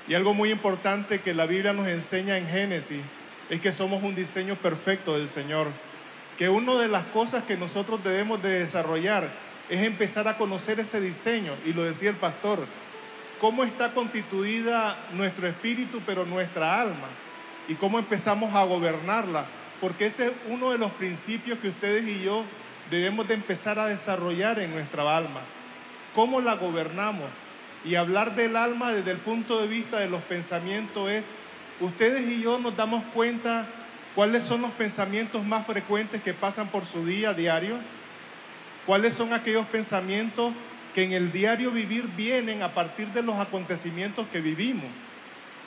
[0.08, 3.02] Y algo muy importante que la Biblia nos enseña en Génesis
[3.50, 5.68] es que somos un diseño perfecto del Señor
[6.38, 9.30] que una de las cosas que nosotros debemos de desarrollar
[9.70, 12.66] es empezar a conocer ese diseño, y lo decía el pastor,
[13.40, 17.08] cómo está constituida nuestro espíritu, pero nuestra alma,
[17.68, 19.46] y cómo empezamos a gobernarla,
[19.84, 22.46] porque ese es uno de los principios que ustedes y yo
[22.90, 25.42] debemos de empezar a desarrollar en nuestra alma.
[26.16, 27.30] ¿Cómo la gobernamos?
[27.84, 31.26] Y hablar del alma desde el punto de vista de los pensamientos es,
[31.82, 33.68] ustedes y yo nos damos cuenta
[34.16, 37.76] ¿Cuáles son los pensamientos más frecuentes que pasan por su día diario?
[38.86, 40.54] ¿Cuáles son aquellos pensamientos
[40.94, 44.86] que en el diario vivir vienen a partir de los acontecimientos que vivimos?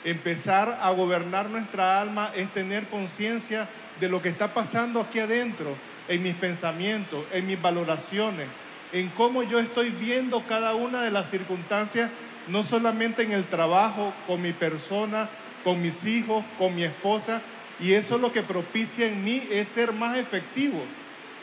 [0.05, 3.67] Empezar a gobernar nuestra alma es tener conciencia
[3.99, 5.75] de lo que está pasando aquí adentro,
[6.07, 8.47] en mis pensamientos, en mis valoraciones,
[8.91, 12.09] en cómo yo estoy viendo cada una de las circunstancias,
[12.47, 15.29] no solamente en el trabajo, con mi persona,
[15.63, 17.41] con mis hijos, con mi esposa,
[17.79, 20.81] y eso lo que propicia en mí es ser más efectivo.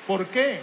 [0.06, 0.60] ¿Por qué?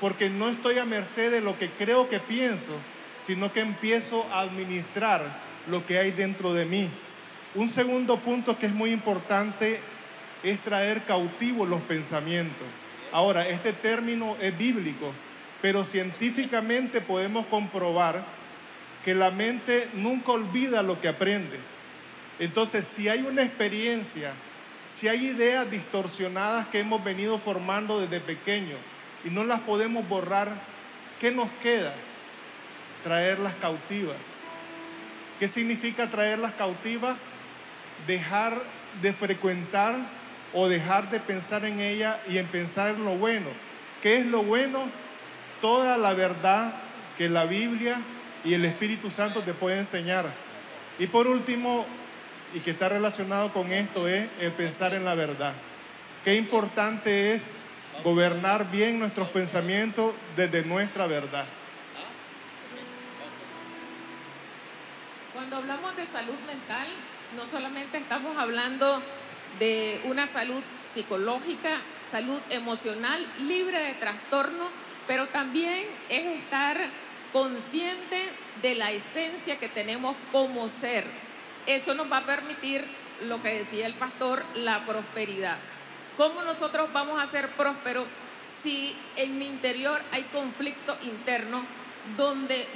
[0.00, 2.72] Porque no estoy a merced de lo que creo que pienso,
[3.18, 5.22] sino que empiezo a administrar
[5.66, 6.88] lo que hay dentro de mí.
[7.54, 9.80] Un segundo punto que es muy importante
[10.42, 12.66] es traer cautivos los pensamientos.
[13.12, 15.12] Ahora, este término es bíblico,
[15.60, 18.24] pero científicamente podemos comprobar
[19.04, 21.58] que la mente nunca olvida lo que aprende.
[22.38, 24.32] Entonces, si hay una experiencia
[24.94, 28.76] si hay ideas distorsionadas que hemos venido formando desde pequeño
[29.24, 30.60] y no las podemos borrar,
[31.20, 31.94] ¿qué nos queda?
[33.04, 34.18] Traerlas cautivas.
[35.38, 37.16] ¿Qué significa traerlas cautivas?
[38.06, 38.60] Dejar
[39.00, 39.96] de frecuentar
[40.52, 43.48] o dejar de pensar en ella y en pensar en lo bueno.
[44.02, 44.88] ¿Qué es lo bueno?
[45.60, 46.72] Toda la verdad
[47.16, 48.00] que la Biblia
[48.44, 50.26] y el Espíritu Santo te pueden enseñar.
[50.98, 51.86] Y por último,
[52.54, 55.52] y que está relacionado con esto es el pensar en la verdad.
[56.24, 57.52] Qué importante es
[58.02, 61.44] gobernar bien nuestros pensamientos desde nuestra verdad.
[65.32, 66.88] Cuando hablamos de salud mental,
[67.36, 69.02] no solamente estamos hablando
[69.58, 71.70] de una salud psicológica,
[72.10, 74.68] salud emocional, libre de trastorno,
[75.06, 76.78] pero también es estar
[77.32, 78.28] consciente
[78.62, 81.04] de la esencia que tenemos como ser.
[81.66, 82.84] Eso nos va a permitir,
[83.22, 85.58] lo que decía el pastor, la prosperidad.
[86.16, 88.06] ¿Cómo nosotros vamos a ser prósperos
[88.62, 91.64] si en mi interior hay conflicto interno
[92.16, 92.66] donde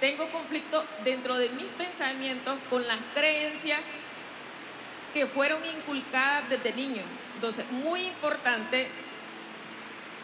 [0.00, 3.80] tengo conflicto dentro de mis pensamientos con las creencias
[5.12, 7.02] que fueron inculcadas desde niño?
[7.34, 8.88] Entonces, muy importante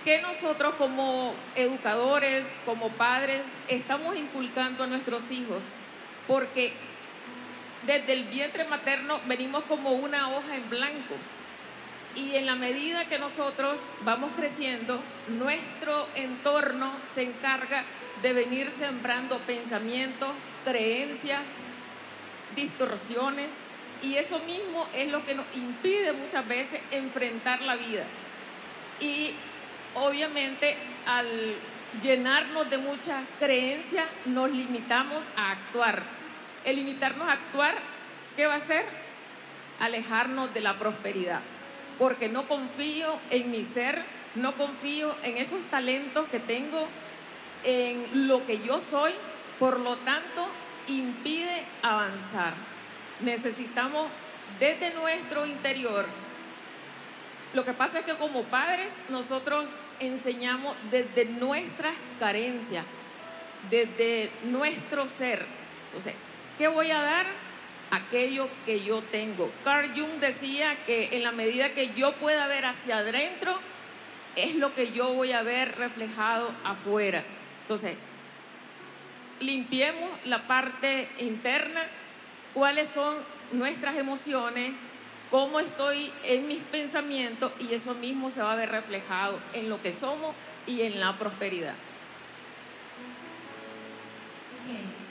[0.04, 5.62] que nosotros como educadores, como padres, estamos inculcando a nuestros hijos,
[6.28, 6.74] porque
[7.86, 11.14] desde el vientre materno venimos como una hoja en blanco.
[12.14, 17.84] Y en la medida que nosotros vamos creciendo, nuestro entorno se encarga
[18.22, 20.30] de venir sembrando pensamientos,
[20.64, 21.42] creencias,
[22.54, 23.52] distorsiones,
[24.02, 28.04] y eso mismo es lo que nos impide muchas veces enfrentar la vida.
[29.00, 29.32] Y
[29.94, 30.76] obviamente
[31.06, 31.56] al
[32.02, 36.02] llenarnos de muchas creencias nos limitamos a actuar.
[36.64, 37.74] El limitarnos a actuar,
[38.36, 38.84] ¿qué va a hacer?
[39.80, 41.40] Alejarnos de la prosperidad.
[41.98, 44.02] Porque no confío en mi ser,
[44.34, 46.88] no confío en esos talentos que tengo,
[47.64, 49.12] en lo que yo soy,
[49.58, 50.48] por lo tanto
[50.88, 52.54] impide avanzar.
[53.20, 54.08] Necesitamos
[54.58, 56.06] desde nuestro interior
[57.54, 59.66] lo que pasa es que como padres nosotros
[60.00, 62.84] enseñamos desde nuestras carencias,
[63.70, 65.46] desde nuestro ser.
[65.86, 66.14] Entonces,
[66.58, 67.26] ¿qué voy a dar?
[67.92, 69.52] Aquello que yo tengo.
[69.62, 73.56] Carl Jung decía que en la medida que yo pueda ver hacia adentro,
[74.34, 77.22] es lo que yo voy a ver reflejado afuera.
[77.62, 77.96] Entonces,
[79.38, 81.84] limpiemos la parte interna,
[82.54, 83.16] cuáles son
[83.52, 84.72] nuestras emociones,
[85.30, 89.82] cómo estoy en mis pensamientos y eso mismo se va a ver reflejado en lo
[89.82, 90.34] que somos
[90.66, 91.74] y en la prosperidad.
[94.70, 95.04] Eh,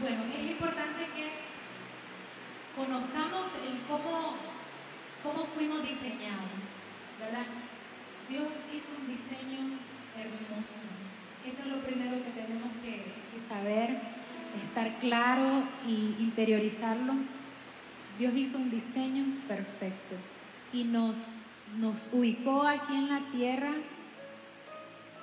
[0.00, 1.30] bueno, es importante que
[2.76, 4.36] conozcamos el cómo,
[5.22, 6.60] cómo fuimos diseñados,
[7.18, 7.46] ¿verdad?
[8.28, 9.78] Dios hizo un diseño
[10.16, 10.88] hermoso.
[11.46, 14.19] Eso es lo primero que tenemos que, que saber,
[14.56, 17.14] estar claro y interiorizarlo
[18.20, 20.14] Dios hizo un diseño perfecto
[20.74, 21.16] y nos,
[21.78, 23.72] nos ubicó aquí en la tierra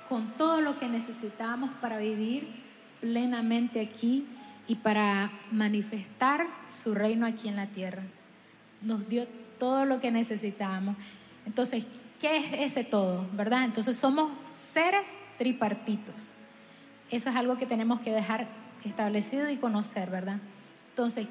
[0.08, 2.48] con todo lo que necesitábamos para vivir
[3.00, 4.26] plenamente aquí
[4.66, 8.02] y para manifestar su reino aquí en la tierra.
[8.82, 9.28] Nos dio
[9.60, 10.96] todo lo que necesitábamos.
[11.46, 11.86] Entonces,
[12.20, 13.28] ¿qué es ese todo?
[13.32, 13.64] ¿Verdad?
[13.64, 16.32] Entonces somos seres tripartitos.
[17.12, 18.48] Eso es algo que tenemos que dejar
[18.84, 20.38] establecido y conocer, ¿verdad?
[20.90, 21.26] Entonces,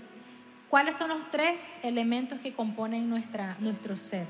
[0.69, 4.27] ¿Cuáles son los tres elementos que componen nuestra, nuestro ser?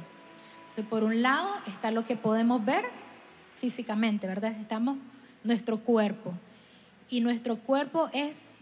[0.92, 2.86] por un lado está lo que podemos ver
[3.56, 4.52] físicamente, ¿verdad?
[4.52, 5.00] Estamos
[5.44, 6.34] nuestro cuerpo.
[7.10, 8.60] Y nuestro cuerpo es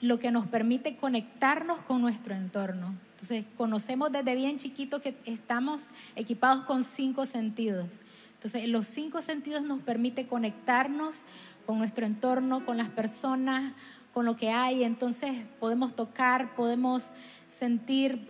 [0.00, 2.96] lo que nos permite conectarnos con nuestro entorno.
[3.12, 7.86] Entonces, conocemos desde bien chiquito que estamos equipados con cinco sentidos.
[8.34, 11.22] Entonces, los cinco sentidos nos permite conectarnos
[11.66, 13.72] con nuestro entorno, con las personas,
[14.12, 17.10] con lo que hay, entonces podemos tocar, podemos
[17.50, 18.26] sentir,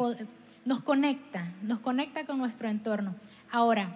[0.64, 3.14] nos conecta, nos conecta con nuestro entorno.
[3.50, 3.94] Ahora,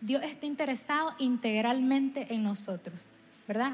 [0.00, 3.08] Dios está interesado integralmente en nosotros,
[3.48, 3.72] ¿verdad?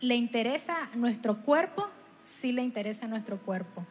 [0.00, 1.88] ¿Le interesa nuestro cuerpo?
[2.24, 3.86] Sí le interesa nuestro cuerpo.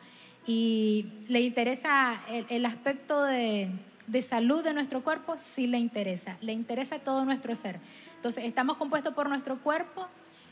[0.45, 3.69] Y le interesa el, aspecto de,
[4.07, 6.37] de salud de nuestro cuerpo, sí le interesa.
[6.41, 7.79] Le interesa todo nuestro ser.
[8.19, 10.05] Entonces, estamos compuestos por nuestro cuerpo,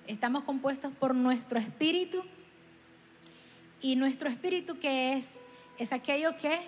[0.08, 2.24] estamos compuestos por nuestro espíritu.
[3.82, 5.42] Y nuestro espíritu que es,
[5.78, 6.62] es aquello que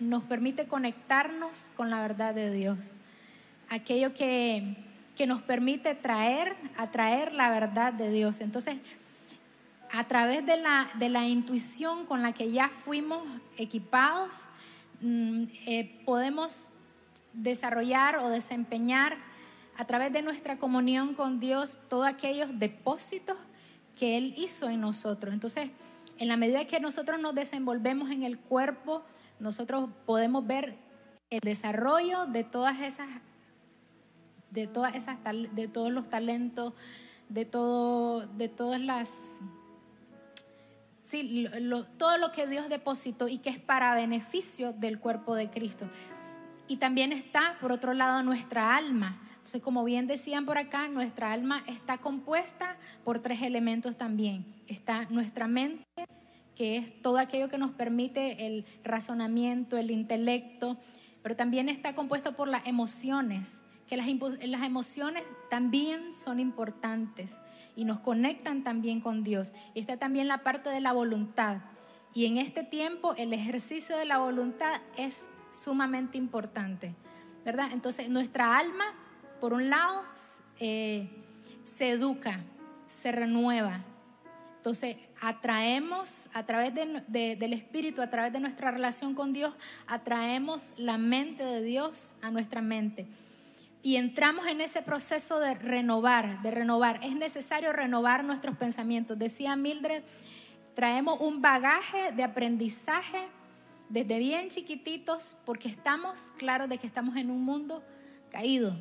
[0.00, 2.78] nos permite conectarnos con la verdad de Dios.
[3.68, 4.76] Aquello que,
[5.16, 8.40] que nos permite traer, atraer la verdad de Dios.
[8.40, 8.78] Entonces,
[9.92, 13.22] a través de la, de la intuición con la que ya fuimos
[13.56, 14.48] equipados,
[15.00, 16.70] mm, eh, podemos
[17.34, 19.30] desarrollar o desempeñar
[19.82, 23.36] a través de nuestra comunión con Dios todos aquellos depósitos
[23.98, 25.34] que Él hizo en nosotros.
[25.34, 25.70] Entonces,
[26.18, 29.02] en la medida que nosotros nos desenvolvemos en el cuerpo,
[29.40, 30.76] nosotros podemos ver
[31.30, 33.08] el desarrollo de todas esas,
[34.52, 35.16] de todas esas,
[35.52, 36.74] de todos los talentos,
[37.28, 39.40] de todo, de todas las,
[41.02, 41.48] sí,
[41.98, 45.90] todo lo que Dios depositó y que es para beneficio del cuerpo de Cristo.
[46.68, 49.18] Y también está, por otro lado, nuestra alma.
[49.42, 54.46] Entonces, como bien decían por acá, nuestra alma está compuesta por tres elementos también.
[54.68, 55.82] Está nuestra mente,
[56.54, 60.78] que es todo aquello que nos permite el razonamiento, el intelecto,
[61.24, 67.40] pero también está compuesto por las emociones, que las, las emociones también son importantes
[67.74, 69.52] y nos conectan también con Dios.
[69.74, 71.62] Y está también la parte de la voluntad.
[72.14, 76.94] Y en este tiempo el ejercicio de la voluntad es sumamente importante,
[77.44, 77.70] ¿verdad?
[77.72, 78.84] Entonces nuestra alma,
[79.42, 80.04] por un lado,
[80.60, 81.08] eh,
[81.64, 82.38] se educa,
[82.86, 83.80] se renueva.
[84.58, 89.52] Entonces atraemos a través del Espíritu, a través de nuestra relación con Dios,
[89.88, 93.08] atraemos la mente de Dios a nuestra mente.
[93.82, 97.00] Y entramos en ese proceso de renovar, de renovar.
[97.02, 99.18] Es necesario renovar nuestros pensamientos.
[99.18, 100.04] Decía Mildred,
[100.76, 103.26] traemos un bagaje de aprendizaje
[103.88, 107.82] desde bien chiquititos porque estamos claros de que estamos en un mundo
[108.30, 108.76] caído,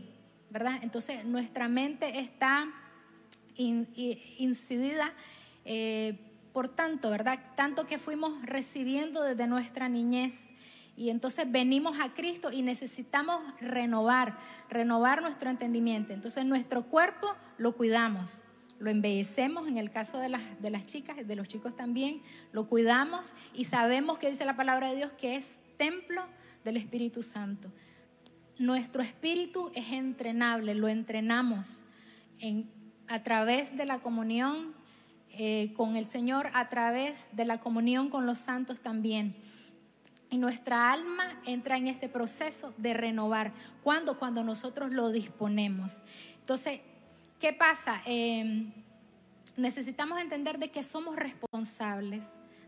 [0.52, 0.80] ¿verdad?
[0.84, 2.68] Entonces nuestra mente está
[3.56, 5.14] incidida
[5.66, 6.20] eh,
[6.54, 7.40] por tanto, ¿verdad?
[7.56, 10.50] Tanto que fuimos recibiendo desde nuestra niñez.
[10.98, 14.38] Y entonces venimos a Cristo y necesitamos renovar,
[14.70, 16.14] renovar nuestro entendimiento.
[16.14, 18.44] Entonces nuestro cuerpo lo cuidamos,
[18.80, 22.22] lo embellecemos, en el caso de las, de las chicas, de los chicos también,
[22.52, 26.26] lo cuidamos y sabemos que dice la palabra de Dios que es templo
[26.66, 27.72] del Espíritu Santo.
[28.58, 31.84] Nuestro espíritu es entrenable, lo entrenamos
[32.40, 32.70] en,
[33.08, 34.74] a través de la comunión
[35.32, 39.36] eh, con el Señor, a través de la comunión con los santos también.
[40.30, 43.52] Y nuestra alma entra en este proceso de renovar.
[43.84, 44.18] ¿Cuándo?
[44.18, 46.04] Cuando nosotros lo disponemos.
[46.38, 46.80] Entonces,
[47.42, 48.04] ¿Qué pasa?
[48.06, 48.72] Em,
[49.58, 52.22] necesitamos entender de que somos responsables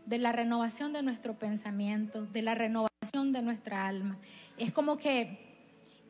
[0.04, 4.18] de la renovación de nuestro pensamiento, de la renovación de nuestra alma.
[4.58, 5.43] Es como que,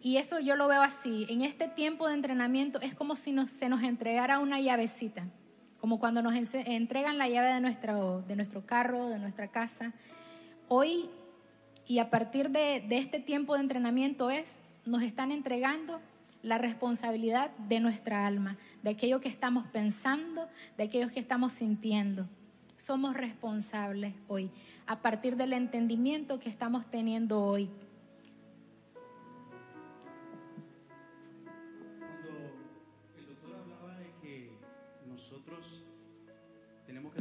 [0.05, 3.71] y eso yo lo veo así, en este tiempo de entrenamiento es como si se
[3.71, 5.27] nos entregara una llavecita,
[5.81, 9.95] como cuando nos entregan la llave de nuestro, de nuestro carro, de nuestra casa.
[10.69, 11.09] Hoy
[11.87, 16.03] y a partir de, de este tiempo de entrenamiento es, nos están entregando
[16.43, 22.29] la responsabilidad de nuestra alma, de aquello que estamos pensando, de aquello que estamos sintiendo.
[22.77, 24.51] Somos responsables hoy,
[24.87, 27.71] a partir del entendimiento que estamos teniendo hoy.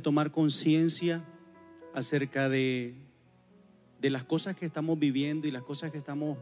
[0.03, 1.25] Tomar conciencia
[1.95, 2.93] acerca de,
[3.99, 6.37] de las cosas que estamos viviendo y las cosas que estamos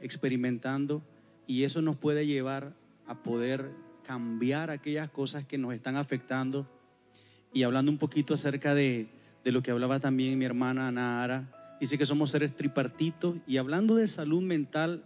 [0.00, 1.02] experimentando,
[1.46, 2.74] y eso nos puede llevar
[3.06, 3.70] a poder
[4.06, 6.66] cambiar aquellas cosas que nos están afectando.
[7.52, 9.08] Y hablando un poquito acerca de,
[9.44, 13.36] lo que hablaba también mi hermana Nahara, dice que somos seres tripartitos.
[13.46, 15.04] Y hablando de salud mental,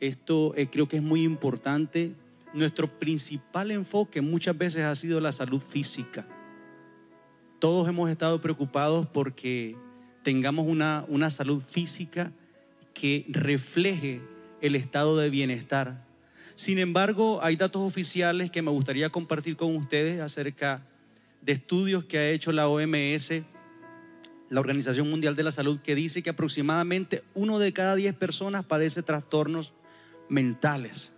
[0.00, 2.14] esto eh, creo que es muy importante.
[2.54, 6.26] Nuestro principal enfoque muchas veces ha sido la salud física.
[7.58, 9.76] Todos hemos estado preocupados porque
[10.22, 12.32] tengamos una, una salud física
[12.92, 14.20] que refleje
[14.60, 16.04] el estado de bienestar.
[16.54, 20.86] Sin embargo, hay datos oficiales que me gustaría compartir con ustedes acerca
[21.42, 23.42] de estudios que ha hecho la OMS,
[24.48, 28.64] la Organización Mundial de la Salud, que dice que aproximadamente uno de cada diez personas
[28.64, 29.72] padece trastornos
[30.28, 31.12] mentales.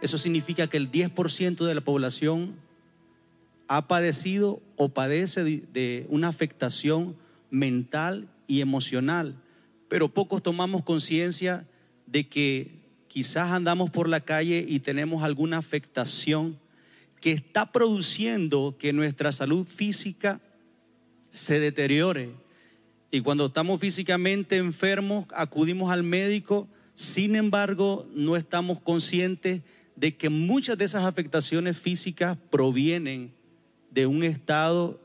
[0.00, 2.56] Eso significa que el 10% de la población
[3.68, 7.16] ha padecido o padece de una afectación
[7.50, 9.36] mental y emocional,
[9.88, 11.66] pero pocos tomamos conciencia
[12.06, 16.58] de que quizás andamos por la calle y tenemos alguna afectación
[17.20, 20.40] que está produciendo que nuestra salud física
[21.30, 22.30] se deteriore.
[23.10, 29.60] Y cuando estamos físicamente enfermos, acudimos al médico, sin embargo, no estamos conscientes
[29.94, 33.34] de que muchas de esas afectaciones físicas provienen
[33.92, 35.00] de un estado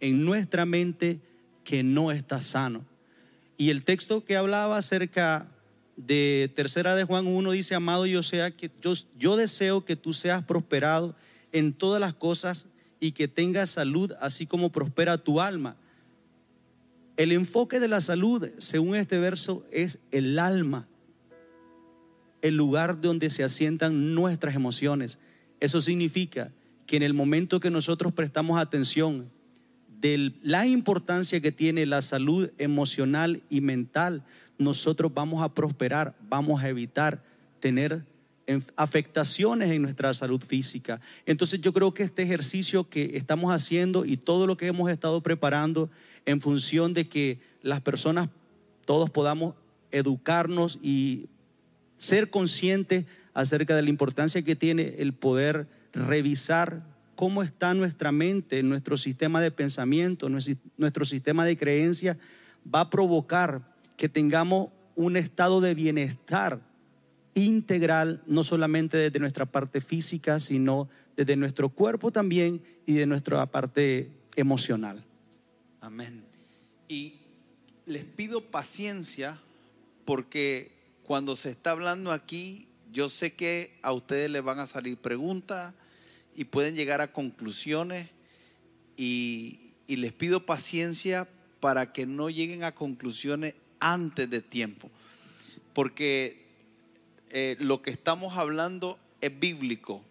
[0.00, 1.20] en nuestra mente
[1.64, 2.84] que no está sano.
[3.56, 5.46] Y el texto que hablaba acerca
[5.96, 10.12] de tercera de Juan 1 dice, amado, yo, sea que, yo, yo deseo que tú
[10.12, 11.14] seas prosperado
[11.52, 12.66] en todas las cosas
[12.98, 15.76] y que tengas salud, así como prospera tu alma.
[17.16, 20.88] El enfoque de la salud, según este verso, es el alma,
[22.40, 25.18] el lugar donde se asientan nuestras emociones.
[25.60, 26.50] Eso significa
[26.86, 29.30] que en el momento que nosotros prestamos atención
[30.00, 34.24] de la importancia que tiene la salud emocional y mental,
[34.58, 37.22] nosotros vamos a prosperar, vamos a evitar
[37.60, 38.04] tener
[38.76, 41.00] afectaciones en nuestra salud física.
[41.26, 45.20] Entonces yo creo que este ejercicio que estamos haciendo y todo lo que hemos estado
[45.22, 45.90] preparando
[46.26, 48.28] en función de que las personas,
[48.84, 49.54] todos podamos
[49.92, 51.28] educarnos y
[51.98, 53.04] ser conscientes
[53.34, 56.82] acerca de la importancia que tiene el poder revisar
[57.14, 62.18] cómo está nuestra mente, nuestro sistema de pensamiento, nuestro sistema de creencia,
[62.72, 63.62] va a provocar
[63.96, 66.60] que tengamos un estado de bienestar
[67.34, 73.44] integral, no solamente desde nuestra parte física, sino desde nuestro cuerpo también y de nuestra
[73.46, 75.04] parte emocional.
[75.80, 76.24] Amén.
[76.88, 77.14] Y
[77.86, 79.38] les pido paciencia
[80.04, 80.72] porque
[81.04, 85.74] cuando se está hablando aquí, yo sé que a ustedes les van a salir preguntas
[86.36, 88.08] y pueden llegar a conclusiones
[88.96, 91.28] y, les pido paciencia
[91.60, 94.90] para que no lleguen a conclusiones antes de tiempo,
[95.74, 96.46] porque
[97.28, 100.02] eh, lo que estamos hablando es bíblico.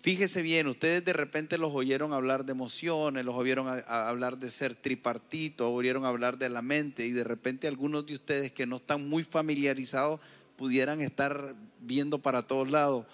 [0.00, 4.74] Fíjese bien, ustedes de repente los oyeron hablar de emociones, los oyeron hablar de ser
[4.74, 9.06] tripartito, oyeron hablar de la mente y de repente algunos de ustedes que no están
[9.06, 10.20] muy familiarizados
[10.62, 13.04] pudieran estar viendo para todos lados.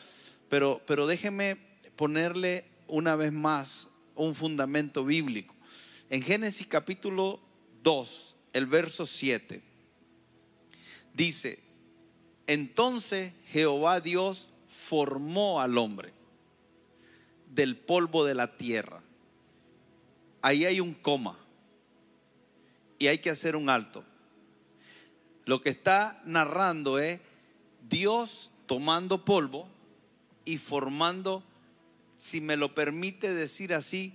[0.50, 1.56] Pero, pero déjenme
[1.96, 5.54] ponerle una vez más un fundamento bíblico.
[6.10, 7.40] En Génesis capítulo
[7.82, 9.62] 2, el verso 7,
[11.14, 11.60] dice,
[12.46, 16.12] entonces Jehová Dios formó al hombre
[17.54, 19.00] del polvo de la tierra.
[20.42, 21.38] Ahí hay un coma
[22.98, 24.04] y hay que hacer un alto.
[25.46, 27.20] Lo que está narrando es
[27.88, 29.68] Dios tomando polvo
[30.44, 31.42] y formando
[32.18, 34.12] si me lo permite decir así,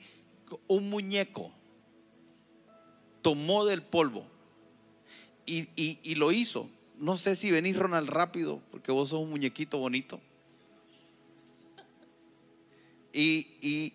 [0.67, 1.51] un muñeco.
[3.21, 4.25] Tomó del polvo
[5.45, 6.69] y, lo hizo.
[6.97, 10.19] No sé si venís, Ronald, rápido, porque vos sos un muñequito bonito.
[13.13, 13.93] Y,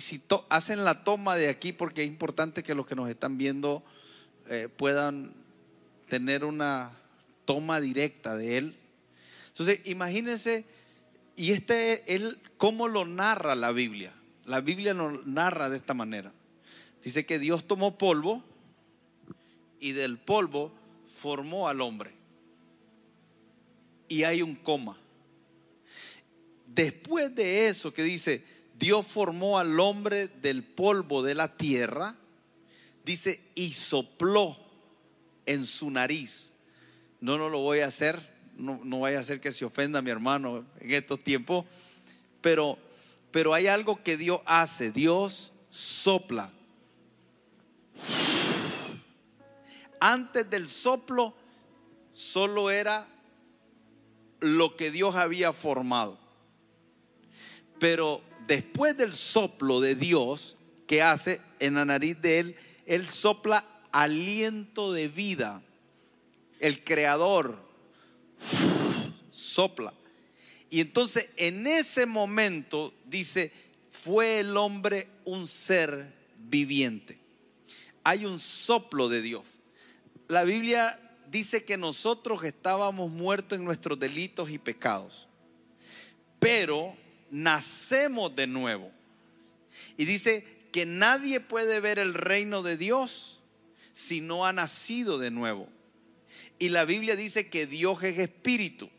[0.00, 3.82] si hacen la toma de aquí, porque es importante que los que nos están viendo
[4.48, 5.32] eh, puedan
[6.08, 6.92] tener una
[7.44, 8.76] toma directa de él.
[9.58, 10.64] Entonces, imagínense
[11.34, 14.12] y este es cómo lo narra la Biblia.
[14.44, 16.32] La Biblia lo narra de esta manera.
[17.02, 18.44] Dice que Dios tomó polvo
[19.80, 20.72] y del polvo
[21.08, 22.12] formó al hombre.
[24.06, 24.96] Y hay un coma.
[26.68, 28.44] Después de eso que dice,
[28.78, 32.14] Dios formó al hombre del polvo de la tierra,
[33.04, 34.56] dice, y sopló
[35.46, 36.52] en su nariz.
[37.20, 40.64] No, no lo voy a hacer no, vaya a ser que se ofenda mi hermano
[40.80, 41.64] en estos tiempos,
[42.40, 42.76] pero,
[43.30, 46.52] pero hay algo que Dios hace, Dios sopla.
[50.00, 51.34] Antes del soplo
[52.12, 53.06] solo era
[54.40, 56.18] lo que Dios había formado.
[57.78, 60.56] Pero después del soplo de Dios
[60.86, 62.56] que hace en la nariz de él,
[62.86, 65.62] él sopla aliento de vida.
[66.60, 67.67] El creador
[69.30, 69.92] sopla.
[70.70, 73.52] Y entonces en ese momento dice,
[73.90, 77.18] fue el hombre un ser viviente.
[78.04, 79.60] Hay un soplo de Dios.
[80.28, 85.26] La Biblia dice que nosotros estábamos muertos en nuestros delitos y pecados,
[86.38, 86.94] pero
[87.30, 88.90] nacemos de nuevo.
[89.96, 93.40] Y dice que nadie puede ver el reino de Dios
[93.92, 95.68] si no ha nacido de nuevo.
[96.58, 98.90] Y la Biblia dice que Dios es espíritu.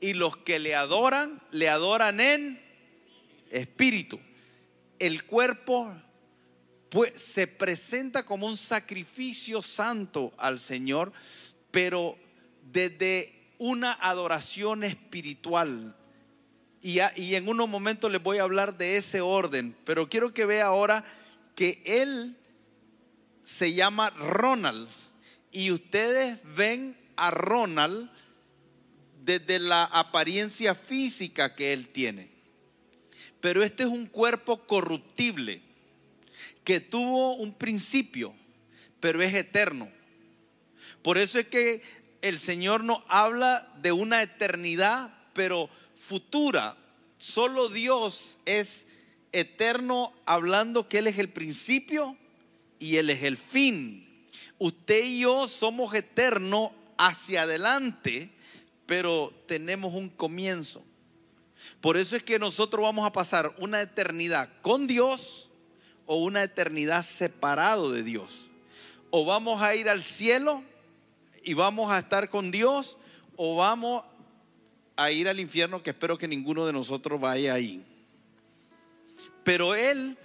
[0.00, 2.60] Y los que le adoran, le adoran en
[3.50, 4.18] espíritu.
[4.98, 5.94] El cuerpo
[6.88, 11.12] pues, se presenta como un sacrificio santo al Señor,
[11.70, 12.16] pero
[12.72, 15.96] desde una adoración espiritual.
[16.80, 20.46] Y, y en unos momentos les voy a hablar de ese orden, pero quiero que
[20.46, 21.04] vea ahora
[21.54, 22.36] que él
[23.44, 24.88] se llama Ronald
[25.52, 28.10] y ustedes ven a Ronald
[29.22, 32.30] desde la apariencia física que él tiene.
[33.40, 35.60] Pero este es un cuerpo corruptible
[36.64, 38.34] que tuvo un principio,
[38.98, 39.88] pero es eterno.
[41.02, 41.82] Por eso es que
[42.22, 46.76] el Señor nos habla de una eternidad, pero futura.
[47.18, 48.86] Solo Dios es
[49.32, 52.16] eterno hablando que Él es el principio
[52.78, 54.11] y Él es el fin
[54.62, 58.30] usted y yo somos eternos hacia adelante,
[58.86, 60.84] pero tenemos un comienzo.
[61.80, 65.50] Por eso es que nosotros vamos a pasar una eternidad con Dios
[66.06, 68.50] o una eternidad separado de Dios.
[69.10, 70.62] O vamos a ir al cielo
[71.42, 72.98] y vamos a estar con Dios
[73.34, 74.04] o vamos
[74.94, 77.84] a ir al infierno que espero que ninguno de nosotros vaya ahí.
[79.42, 80.16] Pero Él,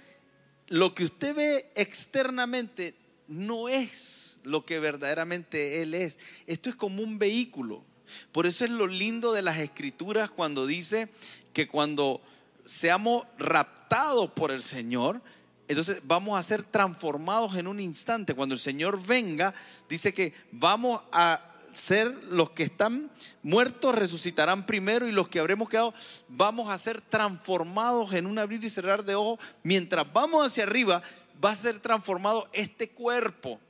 [0.68, 2.94] lo que usted ve externamente
[3.28, 6.18] no es lo que verdaderamente Él es.
[6.46, 7.84] Esto es como un vehículo.
[8.32, 11.10] Por eso es lo lindo de las escrituras cuando dice
[11.52, 12.22] que cuando
[12.66, 15.20] seamos raptados por el Señor,
[15.68, 18.34] entonces vamos a ser transformados en un instante.
[18.34, 19.54] Cuando el Señor venga,
[19.88, 23.10] dice que vamos a ser los que están
[23.42, 25.94] muertos resucitarán primero y los que habremos quedado
[26.26, 29.38] vamos a ser transformados en un abrir y cerrar de ojos.
[29.62, 31.02] Mientras vamos hacia arriba,
[31.42, 33.60] va a ser transformado este cuerpo.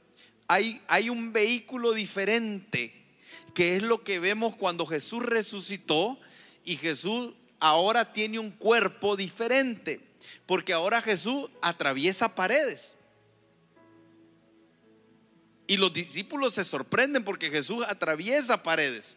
[0.46, 2.94] Hay, hay un vehículo diferente,
[3.54, 6.18] que es lo que vemos cuando Jesús resucitó
[6.64, 10.00] y Jesús ahora tiene un cuerpo diferente,
[10.46, 12.94] porque ahora Jesús atraviesa paredes.
[15.66, 19.16] Y los discípulos se sorprenden porque Jesús atraviesa paredes.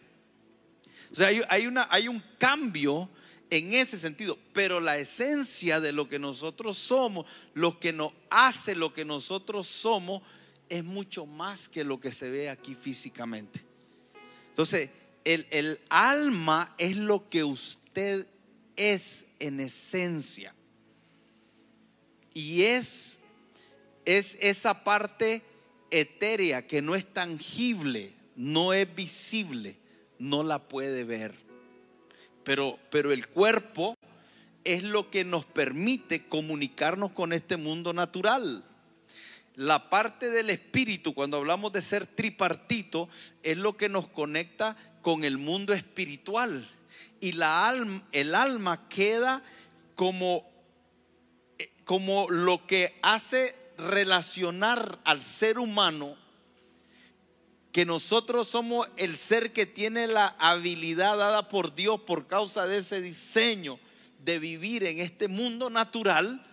[1.11, 3.09] O sea, hay, una, hay un cambio
[3.51, 8.75] en ese sentido, pero la esencia de lo que nosotros somos, lo que nos hace
[8.75, 10.23] lo que nosotros somos,
[10.69, 13.59] es mucho más que lo que se ve aquí físicamente.
[14.47, 14.89] Entonces,
[15.25, 18.25] el, el alma es lo que usted
[18.77, 20.55] es en esencia.
[22.33, 23.19] Y es,
[24.05, 25.41] es esa parte
[25.91, 29.75] etérea, que no es tangible, no es visible,
[30.19, 31.50] no la puede ver.
[32.43, 33.95] Pero, pero el cuerpo
[34.63, 38.63] es lo que nos permite comunicarnos con este mundo natural.
[39.55, 43.09] La parte del espíritu, cuando hablamos de ser tripartito,
[43.43, 46.67] es lo que nos conecta con el mundo espiritual.
[47.19, 49.43] Y la alma, el alma queda
[49.95, 50.49] como,
[51.59, 56.15] eh, como lo que hace relacionar al ser humano
[57.71, 62.79] que nosotros somos el ser que tiene la habilidad dada por Dios por causa de
[62.79, 63.79] ese diseño
[64.19, 66.45] de vivir en este mundo natural,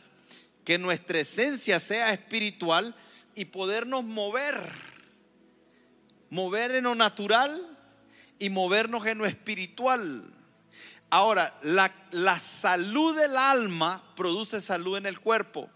[0.65, 2.95] que nuestra esencia sea espiritual
[3.35, 4.71] y podernos mover,
[6.31, 7.77] mover en lo natural
[8.39, 10.25] y movernos en lo espiritual.
[11.11, 15.69] Ahora, la, la salud del alma produce salud en el cuerpo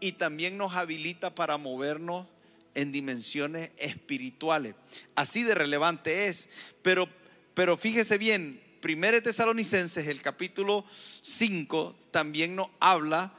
[0.00, 2.26] y también nos habilita para movernos
[2.74, 4.74] en dimensiones espirituales.
[5.14, 6.48] Así de relevante es.
[6.82, 7.08] Pero,
[7.54, 10.84] pero fíjese bien, 1 Tesalonicenses, el capítulo
[11.20, 13.32] 5, también nos habla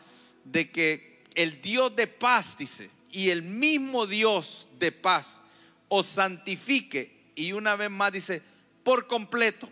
[0.45, 5.39] de que el Dios de paz, dice, y el mismo Dios de paz
[5.89, 7.31] os santifique.
[7.35, 8.41] Y una vez más dice,
[8.83, 9.69] por completo.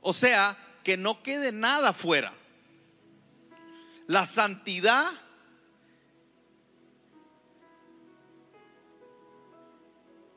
[0.00, 2.32] O sea, que no quede nada fuera.
[4.06, 5.10] La santidad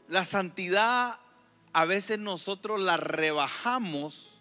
[0.09, 1.19] La santidad
[1.71, 4.31] a veces nosotros la rebajamos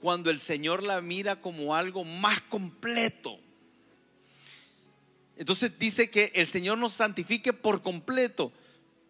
[0.00, 3.38] cuando el Señor la mira como algo más completo.
[5.36, 8.52] Entonces dice que el Señor nos santifique por completo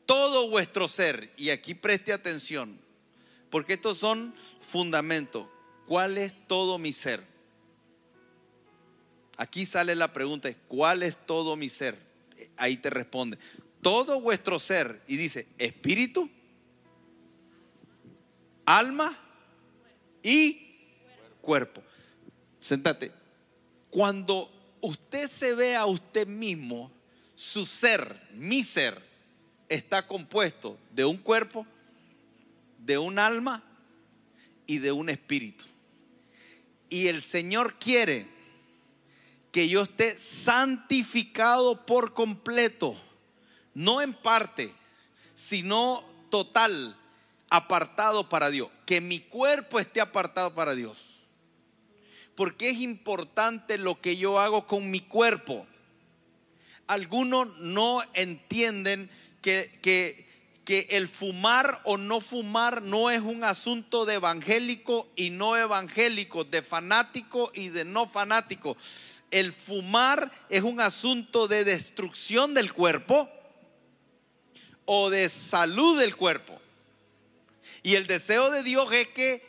[0.05, 1.33] todo vuestro ser.
[1.39, 2.79] Y aquí preste atención,
[3.49, 5.47] porque estos son fundamentos.
[5.87, 7.25] ¿Cuál es todo mi ser?
[9.39, 11.99] Aquí sale la pregunta, ¿cuál es todo mi ser?
[12.59, 13.39] Ahí te responde,
[13.83, 15.03] todo vuestro ser.
[15.07, 16.31] Y dice, espíritu,
[18.65, 19.19] alma
[20.23, 20.77] y
[21.43, 21.83] cuerpo.
[22.59, 23.13] Sentate.
[23.91, 26.91] Cuando usted se ve a usted mismo,
[27.35, 29.03] su ser, mi ser,
[29.69, 31.67] está compuesto de un cuerpo,
[32.79, 33.63] de un alma
[34.67, 35.65] y de un espíritu.
[36.89, 38.27] Y el Señor quiere
[39.51, 42.97] que yo esté santificado por completo,
[43.75, 44.73] no en parte,
[45.35, 46.97] sino total,
[47.51, 50.99] apartado para Dios, que mi cuerpo esté apartado para Dios.
[52.35, 55.67] Porque es importante lo que yo hago con mi cuerpo.
[56.87, 59.11] Algunos no entienden
[59.43, 60.27] que, que,
[60.65, 66.45] que el fumar o no fumar no es un asunto de evangélico y no evangélico,
[66.45, 68.77] de fanático y de no fanático
[69.33, 73.29] el fumar es un asunto de destrucción del cuerpo
[74.95, 76.61] o de salud del cuerpo.
[77.83, 79.43] Y el deseo de Dios es que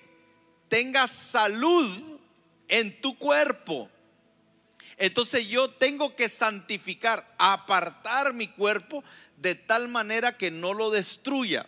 [0.69, 2.17] tengas salud
[2.69, 3.89] en tu cuerpo.
[4.95, 9.03] Entonces yo tengo que santificar, apartar mi cuerpo
[9.35, 11.65] de tal manera que no lo destruya.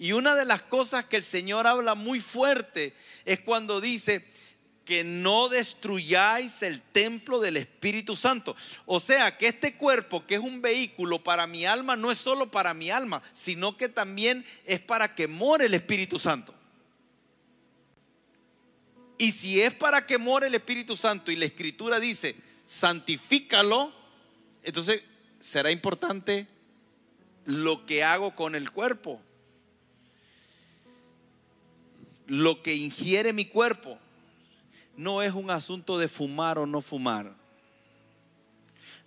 [0.00, 2.92] Y una de las cosas que el Señor habla muy fuerte
[3.24, 4.26] es cuando dice,
[4.86, 8.54] que no destruyáis el templo del Espíritu Santo.
[8.86, 12.52] O sea, que este cuerpo, que es un vehículo para mi alma, no es solo
[12.52, 16.54] para mi alma, sino que también es para que more el Espíritu Santo.
[19.18, 23.92] Y si es para que more el Espíritu Santo y la Escritura dice, santifícalo,
[24.62, 25.02] entonces
[25.40, 26.46] será importante
[27.44, 29.20] lo que hago con el cuerpo,
[32.28, 33.98] lo que ingiere mi cuerpo
[34.96, 37.34] no es un asunto de fumar o no fumar.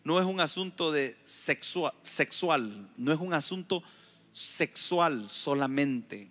[0.03, 3.83] No es un asunto de sexual, sexual, no es un asunto
[4.31, 6.29] sexual solamente.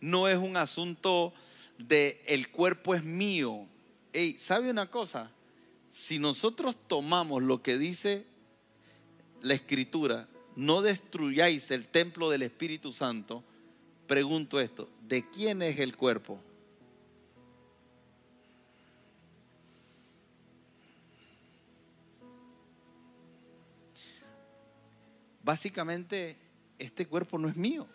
[0.00, 1.32] No es un asunto
[1.78, 3.66] de el cuerpo es mío.
[4.12, 5.30] Ey, ¿sabe una cosa?
[5.90, 8.26] Si nosotros tomamos lo que dice
[9.42, 13.44] la escritura, no destruyáis el templo del Espíritu Santo,
[14.06, 16.40] pregunto esto, ¿de quién es el cuerpo?
[25.44, 26.38] Básicamente,
[26.78, 27.86] este cuerpo no es mío.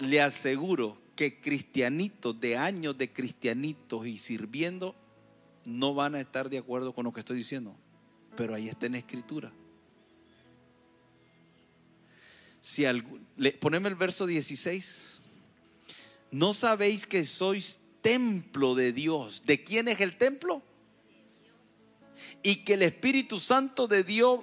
[0.00, 4.94] Le aseguro que cristianitos de años de cristianitos y sirviendo
[5.64, 7.76] no van a estar de acuerdo con lo que estoy diciendo.
[8.34, 9.52] Pero ahí está en escritura.
[12.62, 13.18] Si algo,
[13.60, 15.20] poneme el verso 16.
[16.30, 19.42] ¿No sabéis que sois templo de Dios?
[19.44, 20.62] ¿De quién es el templo?
[22.42, 24.40] Y que el Espíritu Santo de Dios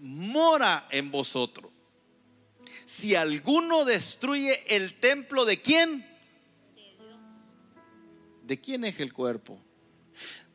[0.00, 1.70] mora en vosotros.
[2.84, 6.06] Si alguno destruye el templo de quién?
[8.44, 9.58] ¿De quién es el cuerpo?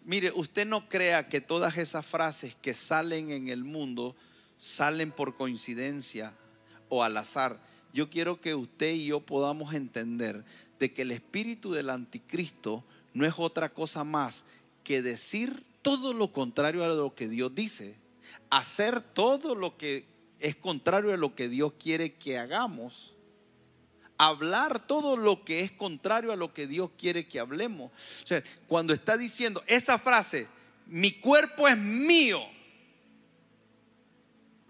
[0.05, 4.15] Mire, usted no crea que todas esas frases que salen en el mundo
[4.59, 6.33] salen por coincidencia
[6.89, 7.59] o al azar.
[7.93, 10.45] Yo quiero que usted y yo podamos entender
[10.79, 14.45] de que el espíritu del anticristo no es otra cosa más
[14.83, 17.95] que decir todo lo contrario a lo que Dios dice,
[18.49, 20.05] hacer todo lo que
[20.39, 23.13] es contrario a lo que Dios quiere que hagamos,
[24.17, 27.91] hablar todo lo que es contrario a lo que Dios quiere que hablemos.
[28.23, 30.47] O sea, cuando está diciendo esa frase,
[30.85, 32.41] mi cuerpo es mío,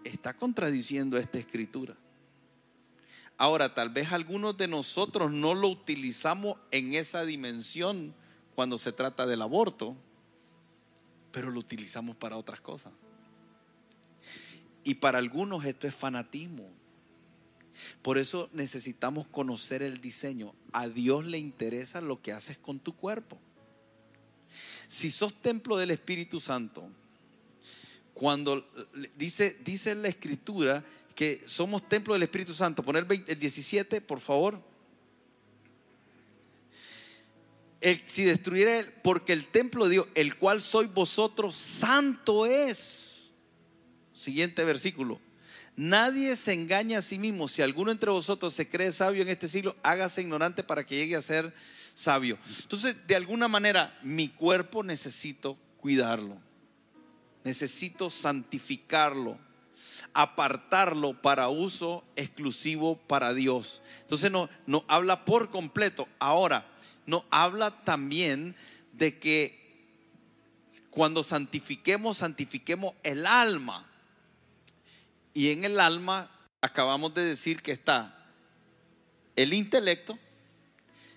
[0.04, 1.96] está contradiciendo esta escritura.
[3.36, 8.14] Ahora, tal vez algunos de nosotros no lo utilizamos en esa dimensión
[8.54, 9.96] cuando se trata del aborto,
[11.30, 12.92] pero lo utilizamos para otras cosas.
[14.84, 16.68] Y para algunos esto es fanatismo.
[18.02, 20.54] Por eso necesitamos conocer el diseño.
[20.72, 23.38] A Dios le interesa lo que haces con tu cuerpo.
[24.88, 26.88] Si sos templo del Espíritu Santo,
[28.12, 28.68] cuando
[29.16, 30.84] dice, dice la escritura
[31.14, 34.60] que somos templo del Espíritu Santo, poner el 17, por favor.
[38.06, 43.32] Si destruyera, porque el templo de Dios, el cual sois vosotros, santo es.
[44.12, 45.20] Siguiente versículo.
[45.74, 47.48] Nadie se engaña a sí mismo.
[47.48, 51.16] Si alguno entre vosotros se cree sabio en este siglo, hágase ignorante para que llegue
[51.16, 51.52] a ser
[51.94, 52.38] sabio.
[52.60, 56.38] Entonces, de alguna manera, mi cuerpo necesito cuidarlo.
[57.42, 59.38] Necesito santificarlo,
[60.12, 63.82] apartarlo para uso exclusivo para Dios.
[64.02, 66.06] Entonces, no, no habla por completo.
[66.20, 66.68] Ahora,
[67.06, 68.54] no habla también
[68.92, 69.62] de que
[70.90, 73.88] cuando santifiquemos, santifiquemos el alma.
[75.34, 76.30] Y en el alma
[76.60, 78.14] acabamos de decir que está
[79.36, 80.18] el intelecto,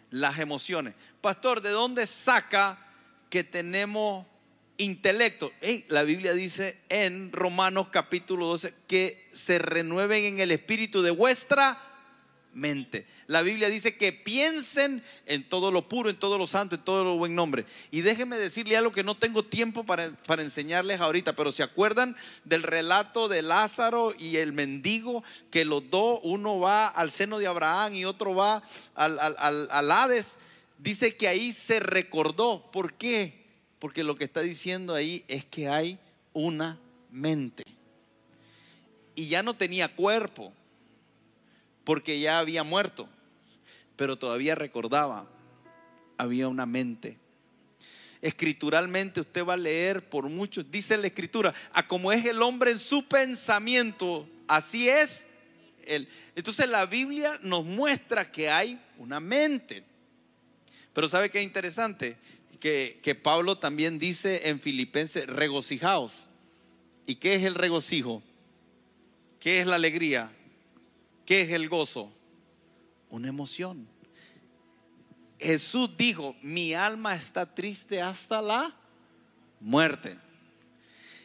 [0.10, 0.96] las emociones.
[1.20, 2.80] Pastor, ¿de dónde saca
[3.30, 4.26] que tenemos
[4.78, 5.52] intelecto?
[5.90, 11.95] la Biblia dice en Romanos capítulo 12 que se renueven en el espíritu de vuestra
[12.56, 13.06] mente.
[13.28, 17.03] La Biblia dice que piensen en todo lo puro, en todo lo santo, en todo
[17.03, 17.66] lo buen nombre.
[17.91, 22.16] Y déjenme decirle algo que no tengo tiempo para, para enseñarles ahorita, pero ¿se acuerdan
[22.45, 25.24] del relato de Lázaro y el mendigo?
[25.51, 28.64] Que los dos, uno va al seno de Abraham y otro va
[28.95, 30.38] al, al, al Hades.
[30.80, 32.72] Dice que ahí se recordó.
[32.72, 33.45] ¿Por qué?
[33.80, 35.99] Porque lo que está diciendo ahí es que hay
[36.34, 36.80] una
[37.12, 37.64] mente.
[39.14, 40.53] Y ya no tenía cuerpo
[41.86, 43.08] porque ya había muerto,
[43.96, 45.30] pero todavía recordaba,
[46.18, 47.18] había una mente.
[48.22, 52.72] Escrituralmente usted va a leer por muchos, dice la escritura, a como es el hombre
[52.72, 55.28] en su pensamiento, así es
[55.86, 56.10] él.
[56.36, 59.84] Entonces la Biblia nos muestra que hay una mente.
[60.92, 62.18] Pero ¿sabe qué es interesante?
[62.60, 66.28] Que, que Pablo también dice en Filipenses, regocijaos.
[67.06, 68.24] ¿Y qué es el regocijo?
[69.40, 70.32] ¿Qué es la alegría?
[71.26, 72.12] ¿Qué es el gozo?
[73.10, 73.88] Una emoción.
[75.40, 78.76] Jesús dijo, mi alma está triste hasta la
[79.60, 80.18] muerte.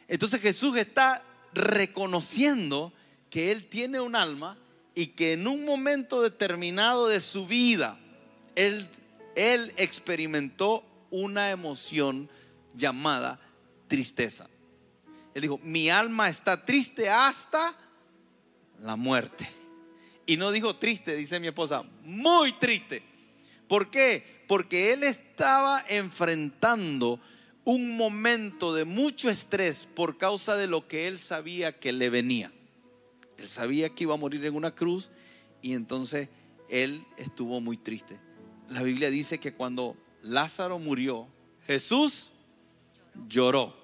[0.09, 2.93] Entonces Jesús está reconociendo
[3.29, 4.59] que Él tiene un alma
[4.95, 7.99] y que en un momento determinado de su vida,
[8.57, 8.89] Él,
[9.77, 12.29] experimentó una emoción
[12.75, 13.41] llamada
[13.87, 14.49] tristeza.
[15.35, 17.77] Él dijo, mi alma está triste hasta
[18.81, 19.60] la muerte.
[20.31, 23.03] Y no dijo triste, dice mi esposa, muy triste.
[23.67, 24.45] ¿Por qué?
[24.47, 27.19] Porque él estaba enfrentando
[27.65, 32.53] un momento de mucho estrés por causa de lo que él sabía que le venía.
[33.39, 35.11] Él sabía que iba a morir en una cruz
[35.63, 36.29] y entonces
[36.69, 38.17] él estuvo muy triste.
[38.69, 41.27] La Biblia dice que cuando Lázaro murió,
[41.67, 42.31] Jesús
[43.27, 43.75] lloró.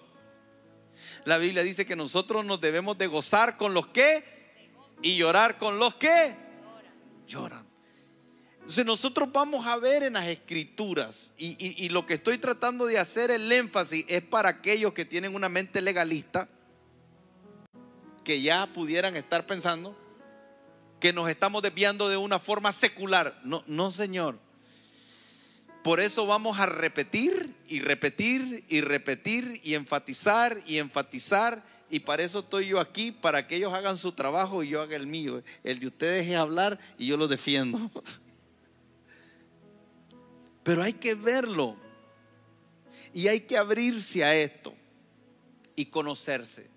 [1.25, 4.36] La Biblia dice que nosotros nos debemos de gozar con los que
[5.07, 6.35] y llorar con los que
[7.29, 7.65] lloran.
[8.55, 12.99] Entonces nosotros vamos a ver en las escrituras y, y, lo que estoy tratando de
[12.99, 16.49] hacer el énfasis es para aquellos que tienen una mente legalista,
[18.25, 19.97] que ya pudieran estar pensando
[20.99, 23.39] que nos estamos desviando de una forma secular.
[23.45, 24.41] No, no señor.
[25.85, 31.63] Por eso vamos a repetir y repetir y repetir y enfatizar y enfatizar.
[31.89, 34.97] Y para eso estoy yo aquí, para que ellos hagan su trabajo y yo haga
[34.97, 35.43] el mío.
[35.63, 37.91] El de ustedes es hablar y yo lo defiendo.
[40.65, 41.77] Pero hay que verlo.
[43.15, 44.75] Y hay que abrirse a esto
[45.77, 46.69] y conocerse.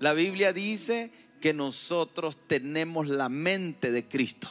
[0.00, 4.48] La Biblia dice que nosotros tenemos la mente de Cristo.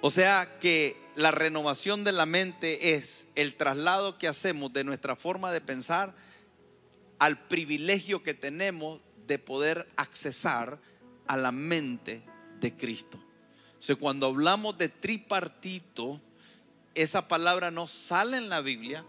[0.00, 5.16] O sea que la renovación de la mente es el traslado que hacemos de nuestra
[5.16, 6.14] forma de pensar
[7.22, 10.80] al privilegio que tenemos de poder accesar
[11.28, 12.20] a la mente
[12.58, 13.16] de Cristo.
[13.78, 16.20] O sea, cuando hablamos de tripartito,
[16.96, 19.04] esa palabra no sale en la Biblia,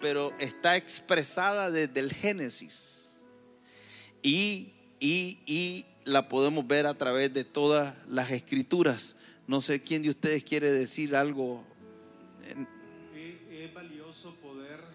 [0.00, 3.12] pero está expresada desde el Génesis.
[4.24, 4.72] Y,
[6.04, 9.14] la podemos ver a través de todas las escrituras.
[9.46, 11.62] No sé quién de ustedes quiere decir algo.
[13.52, 14.91] Es valioso poder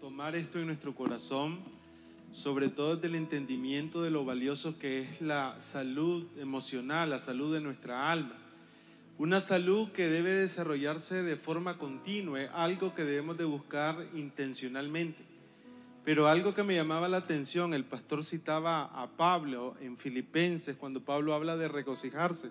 [0.00, 1.58] tomar esto en nuestro corazón,
[2.32, 7.52] sobre todo desde el entendimiento de lo valioso que es la salud emocional, la salud
[7.52, 8.34] de nuestra alma.
[9.18, 15.22] Una salud que debe desarrollarse de forma continua, algo que debemos de buscar intencionalmente.
[16.02, 21.04] Pero algo que me llamaba la atención, el pastor citaba a Pablo en Filipenses cuando
[21.04, 22.48] Pablo habla de regocijarse.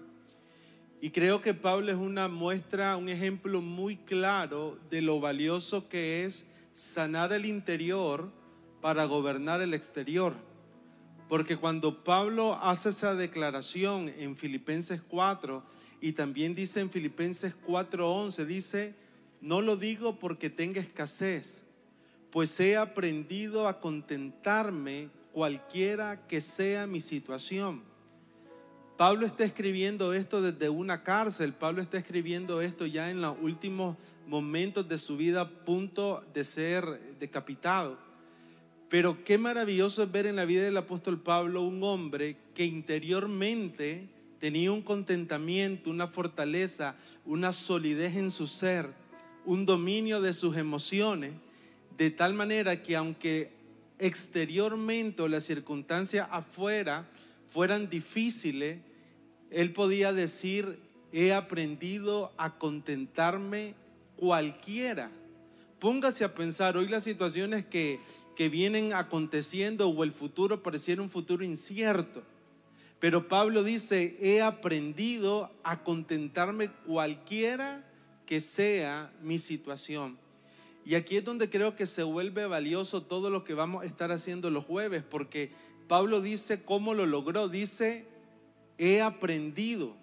[1.02, 6.26] Y creo que Pablo es una muestra, un ejemplo muy claro de lo valioso que
[6.26, 6.46] es
[6.80, 8.32] sanar el interior
[8.80, 10.34] para gobernar el exterior.
[11.28, 15.62] Porque cuando Pablo hace esa declaración en Filipenses 4
[16.00, 18.96] y también dice en Filipenses 4:11, dice,
[19.42, 21.66] no lo digo porque tenga escasez,
[22.32, 27.84] pues he aprendido a contentarme cualquiera que sea mi situación
[29.00, 33.96] Pablo está escribiendo esto desde una cárcel, Pablo está escribiendo esto ya en los últimos
[34.30, 36.86] momentos de su vida, a punto de ser
[37.20, 37.98] decapitado.
[38.88, 44.08] Pero qué maravilloso es ver en la vida del apóstol Pablo un hombre que interiormente
[44.40, 48.90] tenía un contentamiento, una fortaleza, una solidez en su ser,
[49.46, 51.34] un dominio de sus emociones,
[51.98, 53.52] de tal manera que aunque
[54.00, 57.08] exteriormente las circunstancias afuera
[57.48, 58.80] fueran difíciles,
[59.52, 60.80] él podía decir,
[61.12, 63.74] he aprendido a contentarme
[64.20, 65.12] cualquiera.
[65.80, 68.00] Póngase a pensar, hoy las situaciones que,
[68.36, 72.22] que vienen aconteciendo o el futuro pareciera un futuro incierto.
[73.00, 77.86] Pero Pablo dice, he aprendido a contentarme cualquiera
[78.26, 80.18] que sea mi situación.
[80.86, 84.12] Y aquí es donde creo que se vuelve valioso todo lo que vamos a estar
[84.12, 85.52] haciendo los jueves, porque
[85.88, 87.48] Pablo dice cómo lo logró.
[87.48, 88.06] Dice,
[88.78, 89.96] he aprendido,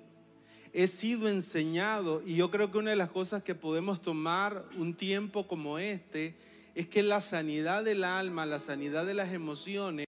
[0.79, 4.93] he sido enseñado y yo creo que una de las cosas que podemos tomar un
[4.93, 6.35] tiempo como este
[6.75, 10.05] es que la sanidad del alma, la sanidad de las emociones,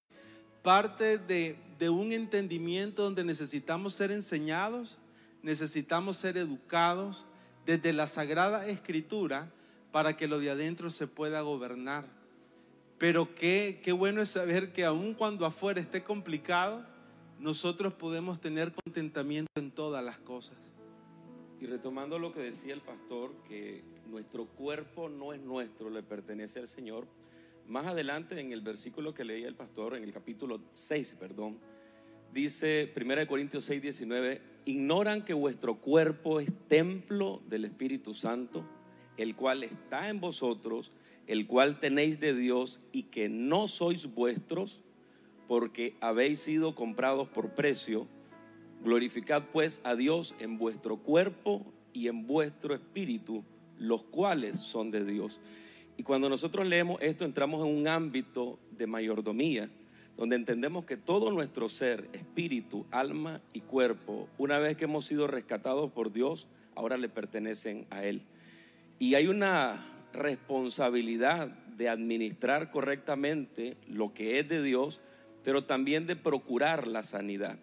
[0.63, 1.57] parte de,
[1.89, 4.99] un entendimiento donde necesitamos ser enseñados,
[5.43, 7.25] necesitamos ser educados
[7.65, 9.51] desde la Sagrada Escritura
[9.91, 12.05] para que lo de adentro se pueda gobernar.
[12.99, 16.85] Pero qué, qué bueno es saber que aun cuando afuera esté complicado,
[17.39, 20.59] nosotros podemos tener contentamiento en todas las cosas.
[21.61, 26.61] Y retomando lo que decía el pastor, que nuestro cuerpo no es nuestro, le pertenece
[26.61, 27.07] al Señor.
[27.67, 31.59] Más adelante en el versículo que leía el pastor, en el capítulo 6, perdón,
[32.33, 38.65] dice 1 Corintios 6, 19, ignoran que vuestro cuerpo es templo del Espíritu Santo,
[39.17, 40.93] el cual está en vosotros,
[41.27, 44.83] el cual tenéis de Dios y que no sois vuestros
[45.49, 48.07] porque habéis sido comprados por precio.
[48.85, 53.43] Glorificad pues a Dios en vuestro cuerpo y en vuestro espíritu,
[53.79, 55.41] los cuales son de Dios.
[55.97, 59.69] Y cuando nosotros leemos esto, entramos en un ámbito de mayordomía,
[60.17, 65.27] donde entendemos que todo nuestro ser, espíritu, alma y cuerpo, una vez que hemos sido
[65.27, 66.47] rescatados por Dios,
[66.77, 68.23] ahora le pertenecen a Él.
[69.01, 75.01] Y hay una responsabilidad de administrar correctamente lo que es de Dios,
[75.49, 77.57] pero también de procurar la sanidad.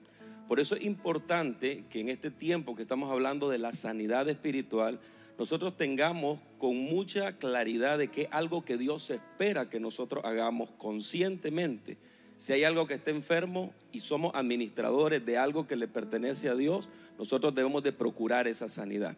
[0.47, 4.99] Por eso es importante que en este tiempo que estamos hablando de la sanidad espiritual,
[5.37, 10.71] nosotros tengamos con mucha claridad de que es algo que Dios espera que nosotros hagamos
[10.79, 11.99] conscientemente.
[12.37, 16.55] Si hay algo que está enfermo y somos administradores de algo que le pertenece a
[16.55, 19.15] Dios, nosotros debemos de procurar esa sanidad.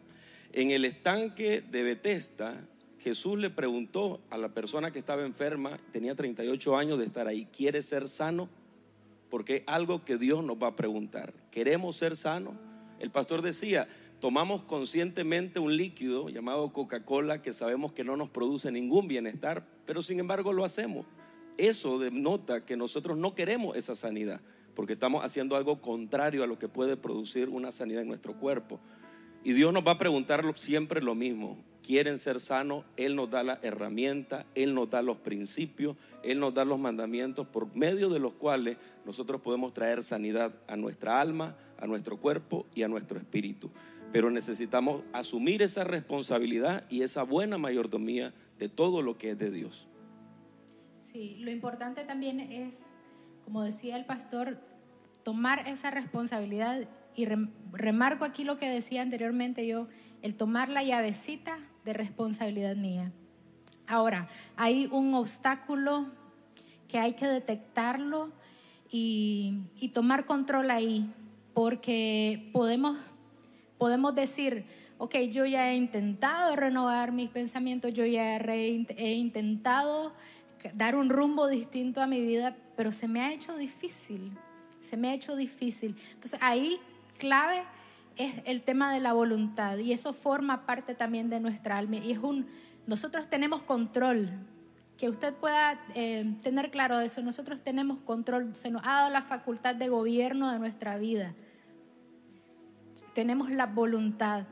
[0.52, 2.62] En el estanque de Bethesda,
[3.00, 7.46] Jesús le preguntó a la persona que estaba enferma, tenía 38 años de estar ahí,
[7.46, 8.48] ¿quiere ser sano?
[9.30, 11.34] Porque es algo que Dios nos va a preguntar.
[11.50, 12.54] ¿Queremos ser sanos?
[12.98, 13.88] El pastor decía,
[14.20, 20.02] tomamos conscientemente un líquido llamado Coca-Cola que sabemos que no nos produce ningún bienestar, pero
[20.02, 21.06] sin embargo lo hacemos.
[21.56, 24.40] Eso denota que nosotros no queremos esa sanidad,
[24.74, 28.80] porque estamos haciendo algo contrario a lo que puede producir una sanidad en nuestro cuerpo.
[29.44, 31.58] Y Dios nos va a preguntar siempre lo mismo.
[31.82, 32.84] ¿Quieren ser sanos?
[32.96, 37.46] Él nos da la herramienta, Él nos da los principios, Él nos da los mandamientos
[37.46, 38.76] por medio de los cuales
[39.06, 43.70] nosotros podemos traer sanidad a nuestra alma, a nuestro cuerpo y a nuestro espíritu.
[44.12, 49.50] Pero necesitamos asumir esa responsabilidad y esa buena mayordomía de todo lo que es de
[49.50, 49.86] Dios.
[51.04, 52.82] Sí, lo importante también es,
[53.44, 54.58] como decía el pastor,
[55.22, 57.26] tomar esa responsabilidad y
[57.72, 59.88] remarco aquí lo que decía anteriormente yo,
[60.22, 61.58] el tomar la llavecita
[61.88, 63.10] de responsabilidad mía.
[63.86, 66.06] Ahora, hay un obstáculo
[66.86, 68.30] que hay que detectarlo
[68.90, 69.64] y,
[69.94, 71.10] tomar control ahí,
[71.54, 72.98] porque podemos
[73.78, 74.64] Podemos decir,
[74.98, 80.12] ok, yo ya he intentado renovar mis pensamientos, yo ya he, intentado
[80.74, 84.36] dar un rumbo distinto a mi vida, pero se me ha hecho difícil,
[84.80, 85.94] se me ha hecho difícil.
[86.12, 86.80] Entonces ahí
[87.18, 87.62] clave
[88.18, 92.12] es el tema de la voluntad y eso forma parte también de nuestra alma y
[92.12, 92.46] es un,
[92.86, 94.28] nosotros tenemos control,
[94.96, 99.22] que usted pueda eh, tener claro eso, nosotros tenemos control, se nos ha dado la
[99.22, 101.34] facultad de gobierno de nuestra vida
[103.18, 104.46] tenemos la voluntad.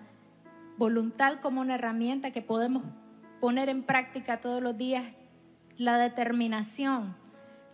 [0.76, 2.82] Voluntad como una herramienta que podemos
[3.40, 5.04] poner en práctica todos los días.
[5.76, 7.14] La determinación.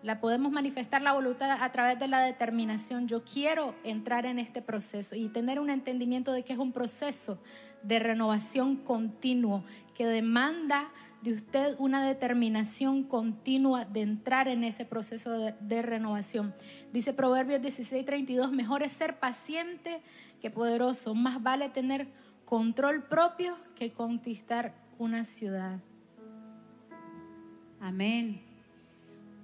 [0.03, 3.07] La podemos manifestar la voluntad a través de la determinación.
[3.07, 7.39] Yo quiero entrar en este proceso y tener un entendimiento de que es un proceso
[7.83, 10.91] de renovación continuo que demanda
[11.23, 16.53] de usted una determinación continua de entrar en ese proceso de, renovación.
[16.93, 20.03] Dice Proverbios 16:32, mejor es ser paciente
[20.41, 21.15] que poderoso.
[21.15, 22.09] Más vale tener
[22.45, 25.79] control propio que conquistar una ciudad.
[27.81, 28.52] Amén.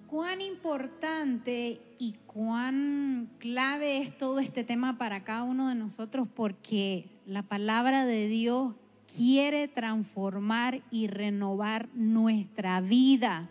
[0.09, 7.11] Cuán importante y cuán clave es todo este tema para cada uno de nosotros porque
[7.27, 8.73] la palabra de Dios
[9.15, 13.51] quiere transformar y renovar nuestra vida.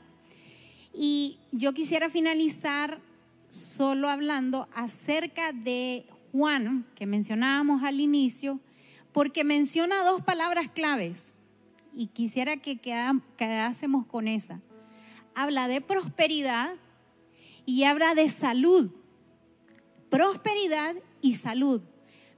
[0.96, 3.02] Y yo quisiera finalizar
[3.50, 8.60] solo hablando acerca de Juan, que mencionábamos al inicio,
[9.14, 11.38] porque menciona dos palabras claves
[11.96, 14.60] y quisiera que quedásemos con esa.
[15.38, 16.76] Habla de prosperidad
[17.66, 18.92] y habla de salud.
[20.10, 21.82] Prosperidad y salud.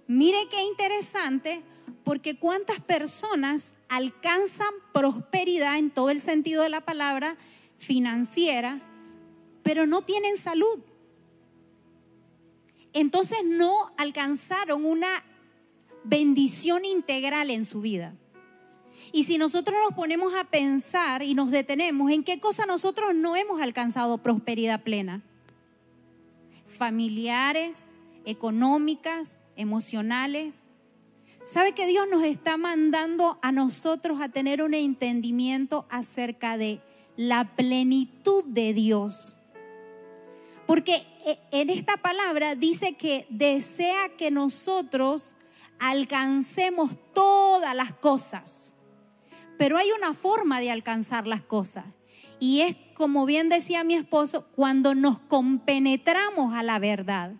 [0.07, 1.63] Mire qué interesante,
[2.03, 7.37] porque cuántas personas alcanzan prosperidad en todo el sentido de la palabra
[7.77, 8.81] financiera,
[9.63, 10.81] pero no tienen salud
[12.93, 15.23] entonces no alcanzaron una
[16.03, 18.15] bendición integral en su vida.
[19.11, 23.35] Y si nosotros nos ponemos a pensar y nos detenemos, ¿en qué cosa nosotros no
[23.35, 25.21] hemos alcanzado prosperidad plena?
[26.67, 27.77] Familiares,
[28.25, 30.67] económicas, emocionales.
[31.43, 36.81] ¿Sabe que Dios nos está mandando a nosotros a tener un entendimiento acerca de
[37.15, 39.35] la plenitud de Dios?
[40.67, 45.35] Porque eh, en esta palabra dice que desea que nosotros
[45.79, 48.75] alcancemos todas las cosas.
[49.59, 51.85] Pero hay una forma de alcanzar las cosas.
[52.39, 57.33] Y es, como bien decía mi esposo, cuando nos compenetramos a la verdad.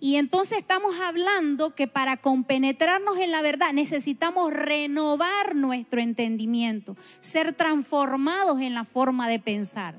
[0.00, 7.52] Y entonces estamos hablando que para compenetrarnos en la verdad necesitamos renovar nuestro entendimiento, ser
[7.52, 9.96] transformados en la forma de pensar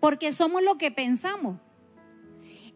[0.00, 1.58] porque somos lo que pensamos.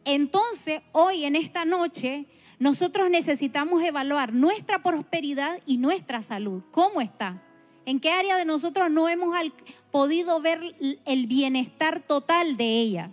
[0.05, 2.27] Entonces, hoy en esta noche,
[2.61, 6.63] nosotros necesitamos evaluar nuestra prosperidad y nuestra salud.
[6.71, 7.43] ¿Cómo está?
[7.87, 9.35] ¿En qué área de nosotros no hemos
[9.91, 10.77] podido ver
[11.07, 13.13] el bienestar total de ella?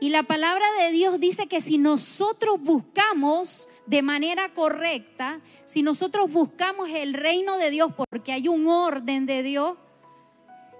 [0.00, 6.30] Y la palabra de Dios dice que si nosotros buscamos de manera correcta, si nosotros
[6.30, 9.76] buscamos el reino de Dios porque hay un orden de Dios,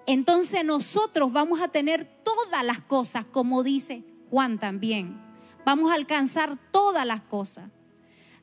[0.07, 5.26] entonces nosotros vamos a tener todas las cosas, como dice Juan también.
[5.67, 7.69] Vamos a alcanzar todas las cosas.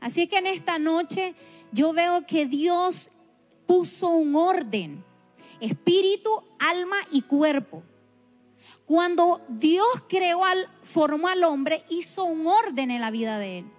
[0.01, 1.35] Así que en esta noche
[1.71, 3.11] yo veo que Dios
[3.65, 5.05] puso un orden,
[5.61, 7.81] espíritu, alma y cuerpo.
[8.83, 13.71] Cuando Dios creó al, formó al hombre, hizo un orden en la vida de él.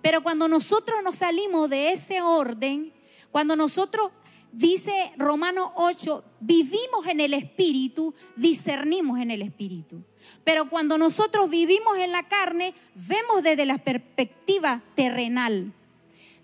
[0.00, 2.94] Pero cuando nosotros nos salimos de ese orden,
[3.30, 4.12] cuando nosotros,
[4.50, 10.02] dice Romano 8, vivimos en el espíritu, discernimos en el espíritu.
[10.44, 15.72] Pero cuando nosotros vivimos en la carne, vemos desde la perspectiva terrenal.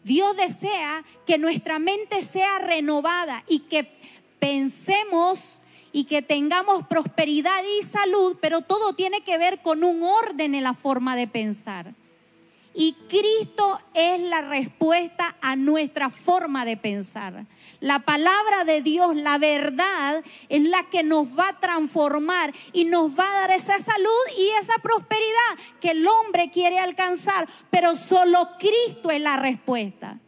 [0.05, 3.90] Dios desea que nuestra mente sea renovada y que
[4.39, 5.62] pensemos
[5.93, 10.65] y que tengamos prosperidad y salud, pero todo tiene que ver con un orden en
[10.65, 11.94] la forma de pensar.
[12.77, 17.47] Y Cristo es la respuesta a nuestra forma de pensar.
[17.79, 23.17] La palabra de Dios, la verdad, es la que nos va a transformar y nos
[23.17, 28.49] va a dar esa salud y esa prosperidad que el hombre quiere alcanzar, pero solo
[28.59, 30.19] Cristo es la respuesta.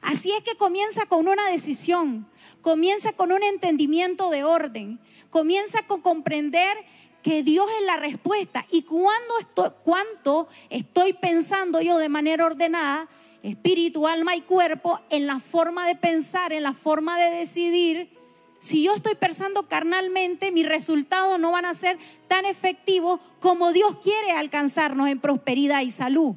[0.00, 2.26] Así es que comienza con una decisión,
[2.62, 4.98] comienza con un entendimiento de orden,
[5.30, 6.76] comienza con comprender
[7.22, 8.66] que Dios es la respuesta.
[8.70, 13.08] Y cuando estoy, cuánto estoy pensando yo de manera ordenada,
[13.42, 18.10] espíritu, alma y cuerpo, en la forma de pensar, en la forma de decidir,
[18.58, 23.96] si yo estoy pensando carnalmente, mis resultados no van a ser tan efectivos como Dios
[24.02, 26.36] quiere alcanzarnos en prosperidad y salud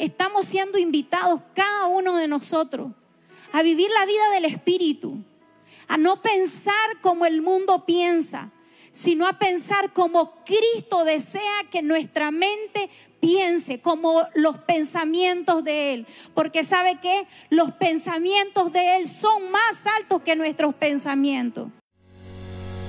[0.00, 2.90] estamos siendo invitados cada uno de nosotros
[3.52, 5.18] a vivir la vida del Espíritu,
[5.88, 8.50] a no pensar como el mundo piensa,
[8.92, 12.90] sino a pensar como Cristo desea que nuestra mente
[13.20, 16.06] piense, como los pensamientos de Él.
[16.34, 21.68] Porque sabe que los pensamientos de Él son más altos que nuestros pensamientos.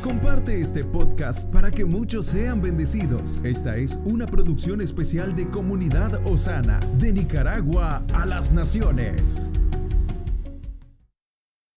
[0.04, 3.40] Comparte este podcast para que muchos sean bendecidos.
[3.44, 9.52] Esta es una producción especial de Comunidad Osana, de Nicaragua a las Naciones.